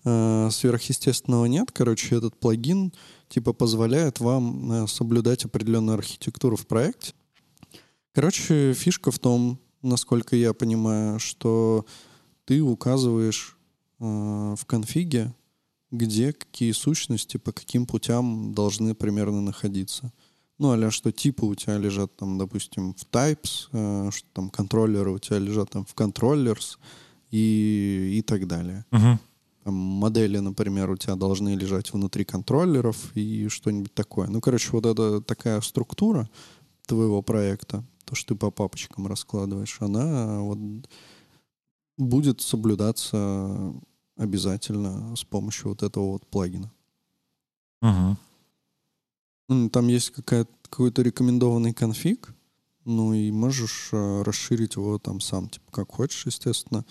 э, 0.04 0.50
сверхъестественного 0.52 1.46
нет. 1.46 1.72
Короче, 1.72 2.16
этот 2.16 2.38
плагин 2.40 2.92
типа 3.30 3.54
позволяет 3.54 4.20
вам 4.20 4.72
э, 4.72 4.88
соблюдать 4.88 5.46
определенную 5.46 5.98
архитектуру 5.98 6.56
в 6.58 6.66
проекте. 6.68 7.14
Короче, 8.14 8.74
фишка 8.74 9.12
в 9.12 9.20
том, 9.20 9.60
насколько 9.82 10.36
я 10.36 10.54
понимаю, 10.54 11.20
что 11.20 11.86
ты 12.50 12.64
указываешь 12.64 13.56
э, 14.00 14.04
в 14.04 14.66
конфиге, 14.66 15.36
где 15.92 16.34
какие 16.34 16.72
сущности 16.72 17.38
по 17.38 17.52
каким 17.52 17.86
путям 17.86 18.56
должны 18.56 18.96
примерно 18.96 19.40
находиться. 19.40 20.12
Ну, 20.58 20.72
а 20.72 20.90
что 20.90 21.12
типы 21.12 21.46
у 21.46 21.54
тебя 21.54 21.78
лежат 21.78 22.16
там, 22.16 22.40
допустим, 22.40 22.96
в 22.96 23.06
types, 23.12 23.68
э, 23.72 24.10
что 24.12 24.28
там 24.34 24.50
контроллеры 24.50 25.12
у 25.12 25.20
тебя 25.20 25.38
лежат 25.38 25.70
там 25.70 25.86
в 25.86 25.94
controllers 25.94 26.80
и, 27.30 28.16
и 28.18 28.24
так 28.24 28.48
далее. 28.48 28.84
Мгм. 28.90 29.20
Там 29.64 29.74
модели, 29.76 30.40
например, 30.40 30.90
у 30.90 30.98
тебя 30.98 31.16
должны 31.16 31.50
лежать 31.50 31.94
внутри 31.94 32.26
контроллеров 32.26 33.16
и 33.16 33.48
что-нибудь 33.48 33.94
такое. 33.94 34.28
Ну, 34.28 34.42
короче, 34.42 34.70
вот 34.72 34.88
эта 34.88 35.22
такая 35.22 35.62
структура 35.62 36.28
твоего 36.88 37.22
проекта, 37.22 37.86
то, 38.06 38.16
что 38.16 38.34
ты 38.34 38.40
по 38.40 38.50
папочкам 38.50 39.06
раскладываешь, 39.06 39.78
она 39.82 40.40
вот 40.42 40.58
будет 42.00 42.42
соблюдаться 42.42 43.74
обязательно 44.18 45.16
с 45.16 45.24
помощью 45.24 45.70
вот 45.70 45.84
этого 45.84 46.14
вот 46.14 46.26
плагина. 46.28 46.72
М, 49.50 49.70
Там 49.70 49.88
есть 49.88 50.10
какая- 50.12 50.48
какой-то 50.64 51.02
рекомендованный 51.02 51.74
конфиг, 51.74 52.34
Ну 52.86 53.14
и 53.14 53.30
можешь 53.30 53.90
э, 53.92 54.24
расширить 54.24 54.76
его 54.76 54.98
там 54.98 55.20
сам, 55.20 55.48
типа 55.50 55.72
как 55.72 55.92
хочешь, 55.92 56.26
естественно. 56.26 56.86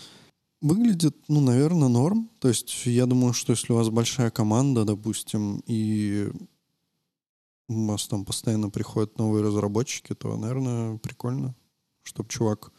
Выглядит, 0.61 1.17
ну, 1.29 1.41
наверное, 1.41 1.89
норм. 1.89 2.31
То 2.39 2.49
есть 2.49 2.87
я 2.87 3.07
думаю, 3.07 3.33
что 3.33 3.53
если 3.53 3.73
у 3.73 3.77
вас 3.77 3.89
большая 3.89 4.31
команда, 4.31 4.85
допустим, 4.85 5.63
и 5.67 6.31
у 7.69 7.87
вас 7.87 8.07
там 8.07 8.25
постоянно 8.25 8.71
приходят 8.71 9.19
новые 9.19 9.43
разработчики, 9.43 10.15
то, 10.15 10.37
наверное, 10.37 10.99
прикольно, 10.99 11.55
чтобы 12.03 12.29
чувак... 12.29 12.71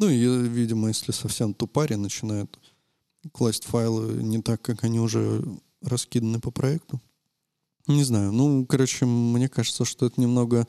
Ну 0.00 0.08
и, 0.08 0.48
видимо, 0.48 0.88
если 0.88 1.12
совсем 1.12 1.52
тупари 1.52 1.94
начинает 1.94 2.58
класть 3.32 3.64
файлы 3.64 4.22
не 4.22 4.40
так, 4.40 4.62
как 4.62 4.82
они 4.82 4.98
уже 4.98 5.44
раскиданы 5.82 6.40
по 6.40 6.50
проекту. 6.50 7.00
Не 7.86 8.02
знаю. 8.02 8.32
Ну, 8.32 8.64
короче, 8.64 9.04
мне 9.04 9.50
кажется, 9.50 9.84
что 9.84 10.06
это 10.06 10.18
немного 10.18 10.66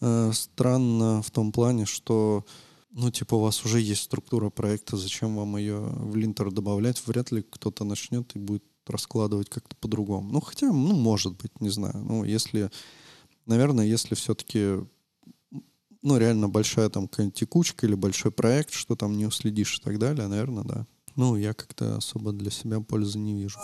э, 0.00 0.30
странно 0.32 1.20
в 1.20 1.30
том 1.30 1.52
плане, 1.52 1.84
что, 1.84 2.46
ну, 2.90 3.10
типа, 3.10 3.34
у 3.34 3.40
вас 3.40 3.66
уже 3.66 3.80
есть 3.80 4.04
структура 4.04 4.48
проекта, 4.48 4.96
зачем 4.96 5.36
вам 5.36 5.58
ее 5.58 5.80
в 5.80 6.16
линтер 6.16 6.50
добавлять? 6.50 7.06
Вряд 7.06 7.32
ли 7.32 7.42
кто-то 7.42 7.84
начнет 7.84 8.34
и 8.34 8.38
будет 8.38 8.64
раскладывать 8.86 9.50
как-то 9.50 9.76
по-другому. 9.76 10.32
Ну, 10.32 10.40
хотя, 10.40 10.72
ну, 10.72 10.94
может 10.94 11.36
быть, 11.36 11.60
не 11.60 11.68
знаю. 11.68 11.98
Ну, 11.98 12.24
если, 12.24 12.70
наверное, 13.44 13.84
если 13.84 14.14
все-таки, 14.14 14.78
ну, 16.02 16.16
реально 16.16 16.48
большая 16.48 16.88
там 16.88 17.08
какая-нибудь 17.08 17.38
текучка 17.38 17.86
или 17.86 17.94
большой 17.94 18.32
проект, 18.32 18.72
что 18.72 18.96
там 18.96 19.16
не 19.16 19.26
уследишь 19.26 19.78
и 19.78 19.82
так 19.82 19.98
далее, 19.98 20.28
наверное, 20.28 20.64
да. 20.64 20.86
Ну, 21.16 21.36
я 21.36 21.52
как-то 21.52 21.96
особо 21.96 22.32
для 22.32 22.50
себя 22.50 22.80
пользы 22.80 23.18
не 23.18 23.34
вижу. 23.34 23.58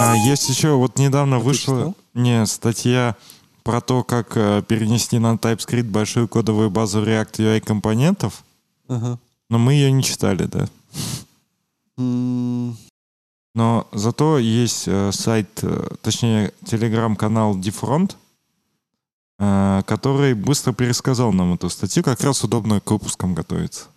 А 0.00 0.16
есть 0.16 0.48
еще, 0.48 0.74
вот 0.74 0.98
недавно 0.98 1.36
А 1.36 1.38
вышла 1.38 1.94
не, 2.14 2.44
статья 2.46 3.16
про 3.62 3.80
то, 3.80 4.02
как 4.02 4.36
э, 4.36 4.62
перенести 4.66 5.18
на 5.18 5.34
TypeScript 5.34 5.84
большую 5.84 6.26
кодовую 6.28 6.70
базу 6.70 7.02
React 7.02 7.36
UI 7.38 7.60
компонентов, 7.60 8.42
Ага. 8.88 9.18
Но 9.52 9.58
мы 9.58 9.74
ее 9.74 9.92
не 9.92 10.02
читали, 10.02 10.46
да. 10.46 10.66
Но 13.54 13.86
зато 13.92 14.38
есть 14.38 14.84
э, 14.86 15.12
сайт, 15.12 15.46
э, 15.60 15.88
точнее, 16.00 16.54
телеграм-канал 16.64 17.58
Defront, 17.58 18.16
э, 19.38 19.82
который 19.84 20.32
быстро 20.32 20.72
пересказал 20.72 21.34
нам 21.34 21.52
эту 21.52 21.68
статью, 21.68 22.02
как 22.02 22.22
раз 22.22 22.42
удобно 22.42 22.80
к 22.80 22.90
выпускам 22.90 23.34
готовиться. 23.34 23.88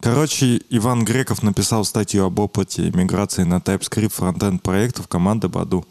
Короче, 0.00 0.62
Иван 0.70 1.04
Греков 1.04 1.42
написал 1.42 1.84
статью 1.84 2.24
об 2.24 2.38
опыте 2.38 2.90
миграции 2.90 3.42
на 3.42 3.58
TypeScript 3.58 4.14
фронтенд 4.14 4.62
проектов 4.62 5.08
команды 5.08 5.48
Баду. 5.48 5.84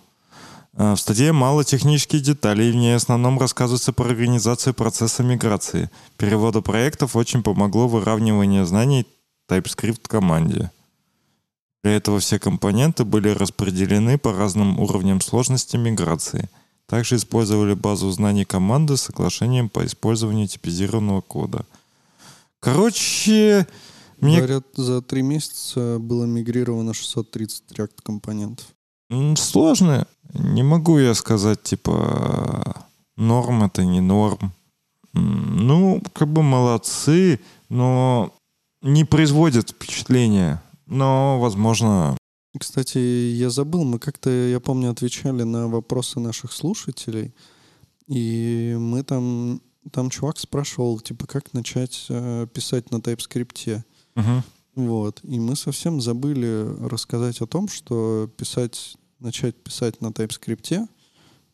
Э, 0.78 0.93
В 0.93 0.97
статье 0.99 1.32
мало 1.32 1.63
технических 1.63 2.21
деталей, 2.21 2.71
в 2.71 2.76
ней 2.76 2.93
в 2.93 2.97
основном 2.97 3.39
рассказывается 3.39 3.93
про 3.93 4.05
организацию 4.09 4.73
процесса 4.73 5.23
миграции. 5.23 5.89
Переводу 6.17 6.61
проектов 6.61 7.15
очень 7.15 7.43
помогло 7.43 7.88
выравнивание 7.88 8.65
знаний 8.65 9.05
TypeScript 9.49 10.07
команде. 10.07 10.71
Для 11.84 11.93
этого 11.93 12.19
все 12.19 12.39
компоненты 12.39 13.05
были 13.05 13.30
распределены 13.30 14.17
по 14.17 14.34
разным 14.34 14.80
уровням 14.80 15.21
сложности 15.21 15.78
миграции. 15.78 16.49
Также 16.88 17.15
использовали 17.15 17.73
базу 17.73 18.09
знаний 18.11 18.45
команды 18.45 18.97
с 18.97 19.03
соглашением 19.03 19.69
по 19.69 19.86
использованию 19.86 20.47
типизированного 20.47 21.21
кода. 21.21 21.65
Короче, 22.59 23.67
мне 24.19 24.38
Говорят, 24.38 24.65
за 24.76 25.01
три 25.01 25.21
месяца 25.21 25.97
было 25.99 26.26
мигрировано 26.26 26.93
630 26.93 27.63
React 27.71 28.01
компонентов. 28.03 28.65
м, 29.11 29.36
сложно. 29.36 30.07
Не 30.36 30.63
могу 30.63 30.99
я 30.99 31.13
сказать, 31.13 31.63
типа, 31.63 32.86
норм 33.17 33.63
это 33.63 33.86
не 33.86 34.01
норм. 34.01 34.53
Ну, 35.13 36.01
как 36.13 36.27
бы 36.27 36.43
молодцы, 36.43 37.39
но 37.69 38.33
не 38.81 39.05
производят 39.05 39.69
впечатления. 39.69 40.61
Но, 40.86 41.39
возможно, 41.39 42.17
Кстати, 42.59 42.97
я 42.97 43.49
забыл, 43.49 43.83
мы 43.83 43.99
как-то, 43.99 44.29
я 44.29 44.59
помню, 44.59 44.91
отвечали 44.91 45.43
на 45.43 45.67
вопросы 45.67 46.19
наших 46.19 46.51
слушателей, 46.51 47.33
и 48.07 48.75
мы 48.79 49.03
там, 49.03 49.61
там 49.91 50.09
чувак 50.09 50.39
спрашивал, 50.39 50.99
типа, 50.99 51.27
как 51.27 51.53
начать 51.53 52.05
э, 52.09 52.47
писать 52.53 52.91
на 52.91 52.97
TypeScript. 52.97 53.81
мгм. 54.15 54.43
Вот. 54.75 55.21
И 55.23 55.39
мы 55.39 55.55
совсем 55.55 56.01
забыли 56.01 56.67
рассказать 56.88 57.41
о 57.41 57.47
том, 57.47 57.69
что 57.69 58.29
писать, 58.38 58.97
начать 59.26 59.55
писать 59.55 60.01
на 60.01 60.07
TypeScript 60.07 60.88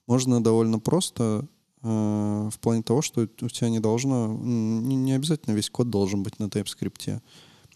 можно 0.05 0.43
довольно 0.43 0.78
просто 0.80 1.47
э, 1.82 1.88
в 2.51 2.59
плане 2.59 2.84
того, 2.84 3.01
что 3.01 3.22
у 3.22 3.49
тебя 3.49 3.69
не 3.69 3.80
должно, 3.80 4.28
не 4.28 5.13
обязательно 5.13 5.55
весь 5.55 5.69
код 5.69 5.89
должен 5.89 6.22
быть 6.22 6.38
на 6.38 6.45
TypeScript. 6.45 7.22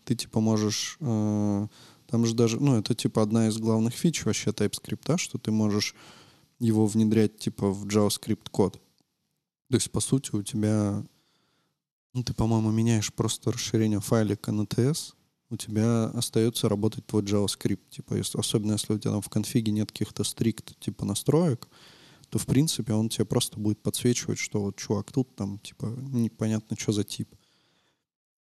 Ты 0.04 0.16
типа 0.16 0.42
можешь, 0.42 0.98
э, 1.00 1.68
там 2.08 2.26
же 2.26 2.36
даже, 2.36 2.60
ну 2.60 2.78
это 2.78 2.94
типа 2.94 3.22
одна 3.22 3.48
из 3.48 3.58
главных 3.58 3.94
фич 3.94 4.26
вообще 4.26 4.52
TypeScript, 4.52 5.18
что 5.18 5.38
ты 5.38 5.52
можешь 5.52 5.96
его 6.60 6.86
внедрять 6.86 7.38
типа 7.38 7.72
в 7.72 7.86
JavaScript 7.88 8.50
код. 8.52 8.74
То 9.70 9.76
есть 9.76 9.90
по 9.92 10.02
сути 10.02 10.36
у 10.36 10.44
тебя, 10.44 11.04
ну 12.14 12.24
ты 12.24 12.34
по-моему 12.34 12.70
меняешь 12.72 13.14
просто 13.14 13.52
расширение 13.52 14.02
файлика 14.02 14.52
на 14.52 14.64
TS, 14.64 15.14
у 15.56 15.58
тебя 15.58 16.06
остается 16.06 16.70
работать 16.70 17.06
твой 17.06 17.24
JavaScript. 17.24 17.90
Типа, 17.90 18.14
если, 18.14 18.38
особенно 18.38 18.74
если 18.74 18.94
у 18.94 19.00
тебя 19.00 19.12
там 19.12 19.22
в 19.22 19.30
конфиге 19.30 19.72
нет 19.72 19.92
каких-то 19.92 20.24
стрикт 20.24 20.78
типа 20.80 21.06
настроек, 21.06 21.68
то 22.30 22.40
в 22.40 22.46
принципе 22.46 22.94
он 22.94 23.10
тебе 23.10 23.26
просто 23.26 23.60
будет 23.60 23.82
подсвечивать, 23.82 24.38
что 24.38 24.62
вот 24.62 24.76
чувак 24.76 25.12
тут 25.12 25.36
там 25.36 25.60
типа 25.60 25.86
непонятно 25.86 26.78
что 26.78 26.92
за 26.92 27.04
тип. 27.04 27.30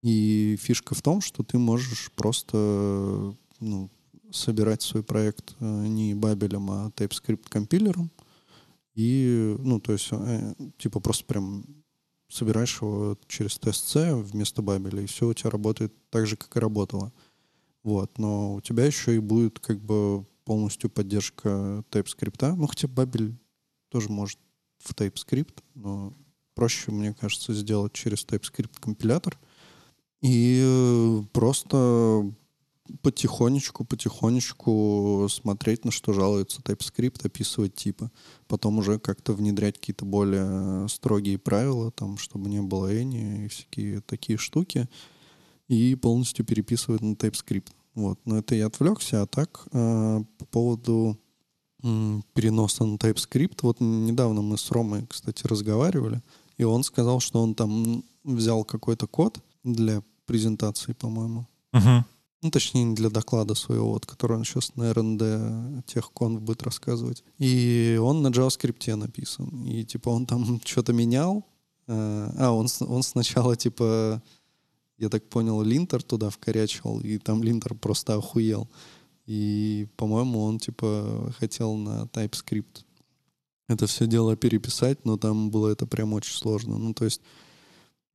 И 0.01 0.57
фишка 0.59 0.95
в 0.95 1.01
том, 1.01 1.21
что 1.21 1.43
ты 1.43 1.57
можешь 1.57 2.11
просто 2.15 3.35
ну, 3.59 3.89
собирать 4.31 4.81
свой 4.81 5.03
проект 5.03 5.55
э, 5.59 5.65
не 5.87 6.13
бабелем, 6.13 6.69
а 6.71 6.91
TypeScript 6.95 7.47
компилером. 7.49 8.11
И, 8.95 9.55
ну, 9.59 9.79
то 9.79 9.93
есть, 9.93 10.09
э, 10.11 10.53
типа, 10.77 10.99
просто 10.99 11.25
прям 11.25 11.63
собираешь 12.33 12.81
его 12.81 13.17
через 13.27 13.59
TSC 13.59 14.21
вместо 14.23 14.61
бабеля, 14.61 15.01
и 15.01 15.05
все 15.05 15.27
у 15.27 15.33
тебя 15.33 15.49
работает 15.51 15.93
так 16.09 16.27
же, 16.27 16.35
как 16.35 16.55
и 16.55 16.59
работало. 16.59 17.11
Вот, 17.83 18.17
но 18.17 18.55
у 18.55 18.61
тебя 18.61 18.85
еще 18.85 19.15
и 19.15 19.19
будет 19.19 19.59
как 19.59 19.79
бы 19.79 20.25
полностью 20.45 20.89
поддержка 20.89 21.83
TypeScript. 21.91 22.55
Ну, 22.55 22.67
хотя 22.67 22.87
бабель 22.87 23.35
тоже 23.89 24.09
может 24.09 24.39
в 24.79 24.93
TypeScript, 24.93 25.61
но 25.75 26.13
проще, 26.55 26.91
мне 26.91 27.13
кажется, 27.13 27.53
сделать 27.53 27.93
через 27.93 28.25
TypeScript 28.25 28.79
компилятор 28.79 29.37
и 30.21 31.21
просто 31.33 32.33
потихонечку, 33.01 33.85
потихонечку 33.85 35.27
смотреть, 35.29 35.85
на 35.85 35.91
что 35.91 36.13
жалуется 36.13 36.61
TypeScript, 36.61 37.25
описывать 37.25 37.75
типы. 37.75 38.11
Потом 38.47 38.77
уже 38.79 38.99
как-то 38.99 39.33
внедрять 39.33 39.79
какие-то 39.79 40.05
более 40.05 40.87
строгие 40.89 41.37
правила, 41.37 41.91
там, 41.91 42.17
чтобы 42.17 42.49
не 42.49 42.61
было 42.61 42.93
any 42.93 43.45
и 43.45 43.47
всякие 43.47 44.01
такие 44.01 44.37
штуки. 44.37 44.89
И 45.67 45.95
полностью 45.95 46.45
переписывать 46.45 47.01
на 47.01 47.13
TypeScript. 47.13 47.67
Вот. 47.95 48.19
Но 48.25 48.37
это 48.37 48.55
я 48.55 48.67
отвлекся. 48.67 49.21
А 49.21 49.27
так, 49.27 49.65
э, 49.71 50.23
по 50.37 50.45
поводу 50.45 51.17
м, 51.83 52.23
переноса 52.33 52.85
на 52.85 52.95
TypeScript, 52.95 53.59
вот 53.61 53.79
недавно 53.79 54.41
мы 54.41 54.57
с 54.57 54.71
Ромой, 54.71 55.05
кстати, 55.07 55.45
разговаривали, 55.45 56.21
и 56.57 56.63
он 56.63 56.83
сказал, 56.83 57.19
что 57.19 57.41
он 57.41 57.55
там 57.55 58.03
взял 58.23 58.63
какой-то 58.63 59.07
код 59.07 59.39
для 59.63 60.01
презентации, 60.25 60.93
по-моему. 60.93 61.45
Мгм. 61.73 62.05
Ну, 62.43 62.51
точнее, 62.51 62.83
не 62.83 62.95
для 62.95 63.09
доклада 63.09 63.55
своего, 63.55 63.93
вот, 63.93 64.05
который 64.05 64.37
он 64.37 64.43
сейчас 64.43 64.75
на 64.75 64.93
РНД 64.93 65.85
техконф 65.85 66.41
будет 66.41 66.63
рассказывать. 66.63 67.23
И 67.39 67.97
он 68.01 68.21
на 68.21 68.27
JavaScript 68.27 68.95
написан. 68.95 69.65
И, 69.65 69.83
типа, 69.85 70.09
он 70.09 70.25
там 70.25 70.61
что-то 70.65 70.93
менял. 70.93 71.45
Э, 71.87 72.29
А, 72.37 72.51
он, 72.51 72.67
он 72.81 73.01
сначала, 73.03 73.55
типа, 73.55 74.21
я 74.97 75.09
так 75.09 75.27
понял, 75.29 75.61
линтер 75.63 76.03
туда 76.03 76.29
вкорячил, 76.29 76.99
и 76.99 77.17
там 77.17 77.41
линтер 77.43 77.73
просто 77.75 78.15
охуел. 78.15 78.69
И, 79.25 79.87
по-моему, 79.95 80.43
он, 80.43 80.59
типа, 80.59 81.33
хотел 81.39 81.75
на 81.75 82.03
TypeScript 82.03 82.83
это 83.67 83.87
все 83.87 84.07
дело 84.07 84.35
переписать, 84.35 85.05
но 85.05 85.17
там 85.17 85.49
было 85.49 85.69
это 85.69 85.85
прям 85.85 86.13
очень 86.13 86.35
сложно. 86.35 86.77
Ну, 86.77 86.93
то 86.93 87.05
есть, 87.05 87.21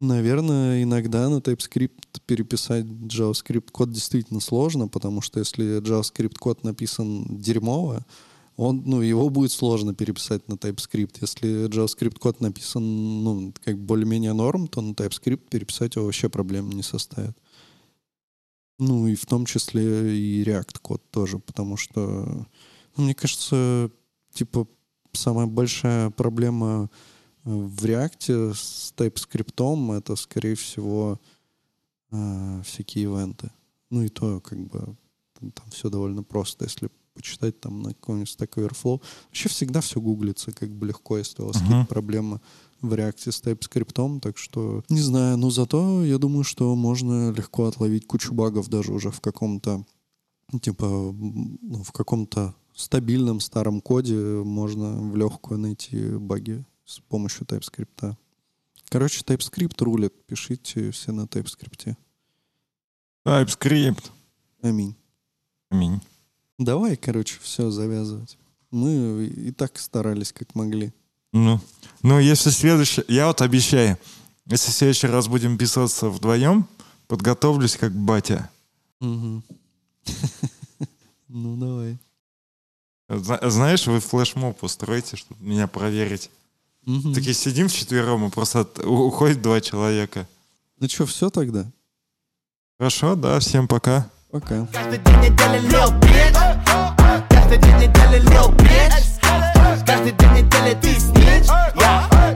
наверное, 0.01 0.83
иногда 0.83 1.29
на 1.29 1.39
TypeScript 1.39 2.21
переписать 2.27 2.85
JavaScript 2.85 3.71
код 3.71 3.91
действительно 3.91 4.41
сложно, 4.41 4.89
потому 4.89 5.21
что 5.21 5.39
если 5.39 5.81
JavaScript 5.81 6.39
код 6.39 6.65
написан 6.65 7.25
дерьмово, 7.29 8.05
он, 8.57 8.83
ну, 8.85 9.03
его 9.03 9.31
будет 9.31 9.53
сложно 9.53 9.95
переписать 9.95 10.49
на 10.49 10.55
TypeScript. 10.55 11.19
Если 11.21 11.69
JavaScript 11.69 12.19
код 12.19 12.41
написан, 12.41 12.83
ну, 13.23 13.55
как 13.65 13.79
более-менее 13.79 14.33
норм, 14.33 14.67
то 14.67 14.81
на 14.81 14.93
TypeScript 14.93 15.49
переписать 15.49 15.95
его 15.95 16.07
вообще 16.07 16.29
проблем 16.29 16.71
не 16.71 16.83
составит. 16.83 17.37
Ну 18.81 19.09
и 19.09 19.15
в 19.15 19.27
том 19.27 19.45
числе 19.47 20.17
и 20.17 20.43
React 20.45 20.79
код 20.83 21.03
тоже, 21.11 21.39
потому 21.39 21.77
что, 21.77 22.47
ну, 22.97 23.05
мне 23.05 23.15
кажется, 23.15 23.91
типа 24.33 24.69
самая 25.13 25.47
большая 25.47 26.11
проблема 26.11 26.91
в 27.49 27.85
React 27.85 28.55
с 28.55 28.93
TypeScript 28.97 29.97
это, 29.97 30.17
скорее 30.17 30.55
всего, 30.55 31.19
э, 32.11 32.63
всякие 32.65 33.05
ивенты. 33.05 33.51
Ну 33.91 34.03
и 34.03 34.09
то, 34.09 34.41
как 34.41 34.59
бы, 34.59 34.97
там 35.41 35.71
все 35.71 35.89
довольно 35.89 36.23
просто, 36.23 36.65
если 36.67 36.91
почитать 37.15 37.59
там 37.59 37.83
на 37.83 37.95
каком-нибудь 37.95 38.37
Stack 38.39 38.55
Overflow. 38.55 39.01
Вообще 39.27 39.49
всегда 39.49 39.81
все 39.81 40.01
гуглится 40.01 40.53
как 40.53 40.71
бы 40.71 40.87
легко, 40.87 41.19
если 41.19 41.43
у 41.43 41.47
вас 41.47 41.57
uh-huh. 41.57 41.61
какие-то 41.61 41.89
проблемы 41.89 42.41
в 42.81 42.95
реакции 42.95 43.31
с 43.31 43.43
TypeScript, 43.43 44.21
так 44.21 44.39
что 44.39 44.85
не 44.89 45.01
знаю, 45.01 45.37
но 45.37 45.51
зато 45.51 46.05
я 46.05 46.19
думаю, 46.19 46.45
что 46.45 46.77
можно 46.77 47.33
легко 47.33 47.65
отловить 47.65 48.07
кучу 48.07 48.33
багов 48.33 48.69
даже 48.69 48.93
уже 48.93 49.11
в 49.11 49.21
каком-то 49.21 49.85
типа 50.61 50.87
ну, 50.87 51.83
в 51.83 51.91
каком-то 51.91 52.55
стабильном 52.77 53.41
старом 53.41 53.81
коде 53.81 54.15
можно 54.45 55.11
в 55.11 55.17
легкую 55.17 55.59
найти 55.59 56.11
баги 56.11 56.65
с 56.89 57.01
помощью 57.01 57.47
TypeScript. 57.47 58.17
Короче, 58.89 59.21
TypeScript 59.21 59.85
рулит. 59.85 60.15
Пишите 60.27 60.91
все 60.91 61.13
на 61.13 61.23
TypeScript. 61.23 61.97
TypeScript. 63.27 64.11
Аминь. 64.63 64.97
Аминь. 65.69 66.01
Давай, 66.59 66.97
короче, 66.97 67.39
все 67.41 67.71
завязывать. 67.71 68.39
Мы 68.71 69.27
и 69.27 69.53
так 69.53 69.79
старались, 69.79 70.33
как 70.33 70.55
могли. 70.55 70.93
Ну, 71.33 71.61
ну, 72.03 72.19
если 72.19 72.49
следующий... 72.51 73.05
Я 73.07 73.27
вот 73.27 73.43
обещаю, 73.43 73.99
если 74.47 74.71
в 74.71 74.75
следующий 74.75 75.09
раз 75.09 75.29
будем 75.29 75.59
писаться 75.59 76.09
вдвоем, 76.09 76.67
подготовлюсь 77.07 77.77
как 77.77 77.93
батя. 77.93 78.51
Угу. 79.01 79.43
Ну, 81.31 81.59
давай. 81.59 81.99
Знаешь, 83.51 83.87
вы 83.87 84.01
флешмоб 84.01 84.65
устроите, 84.65 85.17
чтобы 85.17 85.45
меня 85.45 85.67
проверить. 85.67 86.31
Угу. 86.89 87.13
Такие 87.13 87.35
сидим 87.35 87.69
вчетвером, 87.69 88.27
и 88.27 88.31
просто 88.31 88.67
уходит 88.83 89.43
два 89.43 89.61
человека. 89.61 90.27
Ну 90.81 90.89
что, 90.89 91.05
все 91.05 91.29
тогда? 91.29 91.67
Хорошо, 92.79 93.15
да, 93.15 93.39
всем 93.41 93.69
пока. 93.69 94.09
Пока. 94.31 94.67
Каждый 94.73 94.99
день 94.99 95.17
недели 95.17 95.69
лил 95.69 95.93
Каждый 99.87 100.13
день 100.13 100.31
недели 100.33 100.75
ты 100.81 100.99
снич 100.99 101.47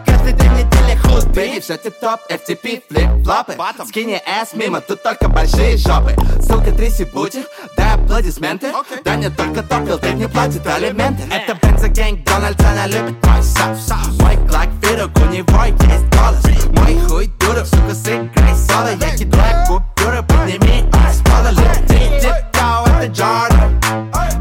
Каждый 0.07 0.33
день 0.33 0.53
недели 0.53 0.97
худ 0.97 1.27
Бейби, 1.29 1.61
все 1.61 1.77
тип-топ, 1.77 2.21
FTP, 2.29 2.83
флип-флопы. 2.89 3.57
Скини 3.87 4.21
ass 4.27 4.49
мимо, 4.55 4.81
тут 4.81 5.03
только 5.03 5.29
большие 5.29 5.77
жопы. 5.77 6.15
Ссылка 6.41 6.73
тряси 6.73 7.05
бутик, 7.05 7.47
дай 7.77 7.95
аплодисменты. 7.95 8.73
Да 9.05 9.17
не 9.17 9.31
только 9.31 9.63
топил, 9.63 9.99
ты 9.99 10.13
не 10.13 10.29
платит 10.29 10.67
алименты. 10.67 11.23
Это 11.33 11.59
бензогэнг, 11.67 12.25
Дональд, 12.25 12.61
она 12.61 12.87
любит 12.87 13.25
мой 13.27 13.43
соус 13.43 13.89
Мой 14.21 14.37
клак, 14.49 14.69
фирок, 14.83 15.11
у 15.17 15.33
него 15.33 15.65
есть 15.65 16.05
голос. 16.15 16.45
Мой 16.77 16.99
хуй 17.09 17.27
дуров, 17.41 17.67
сука, 17.67 17.95
сыграй 17.95 18.55
соло. 18.55 18.91
Я 19.01 19.17
кидаю 19.17 19.67
купюры, 19.67 20.23
подними 20.23 20.81
их 20.81 21.13
с 21.13 21.21
пола 21.23 21.51
Летит 21.51 22.21
тип-топ, 22.21 22.89
это 22.89 23.07
Джордан. 23.07 23.81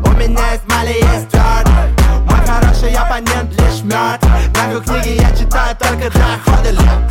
У 0.05 0.09
меня 0.17 0.51
есть 0.51 0.67
Мали, 0.67 0.93
есть 0.93 1.33
Джордан 1.33 1.50
оппонент 3.01 3.51
лишь 3.59 3.83
мертв 3.83 4.27
На 4.55 4.79
книги 4.81 5.21
я 5.21 5.35
читаю 5.35 5.75
только 5.77 6.09
доходы 6.11 6.71
любви 6.71 7.10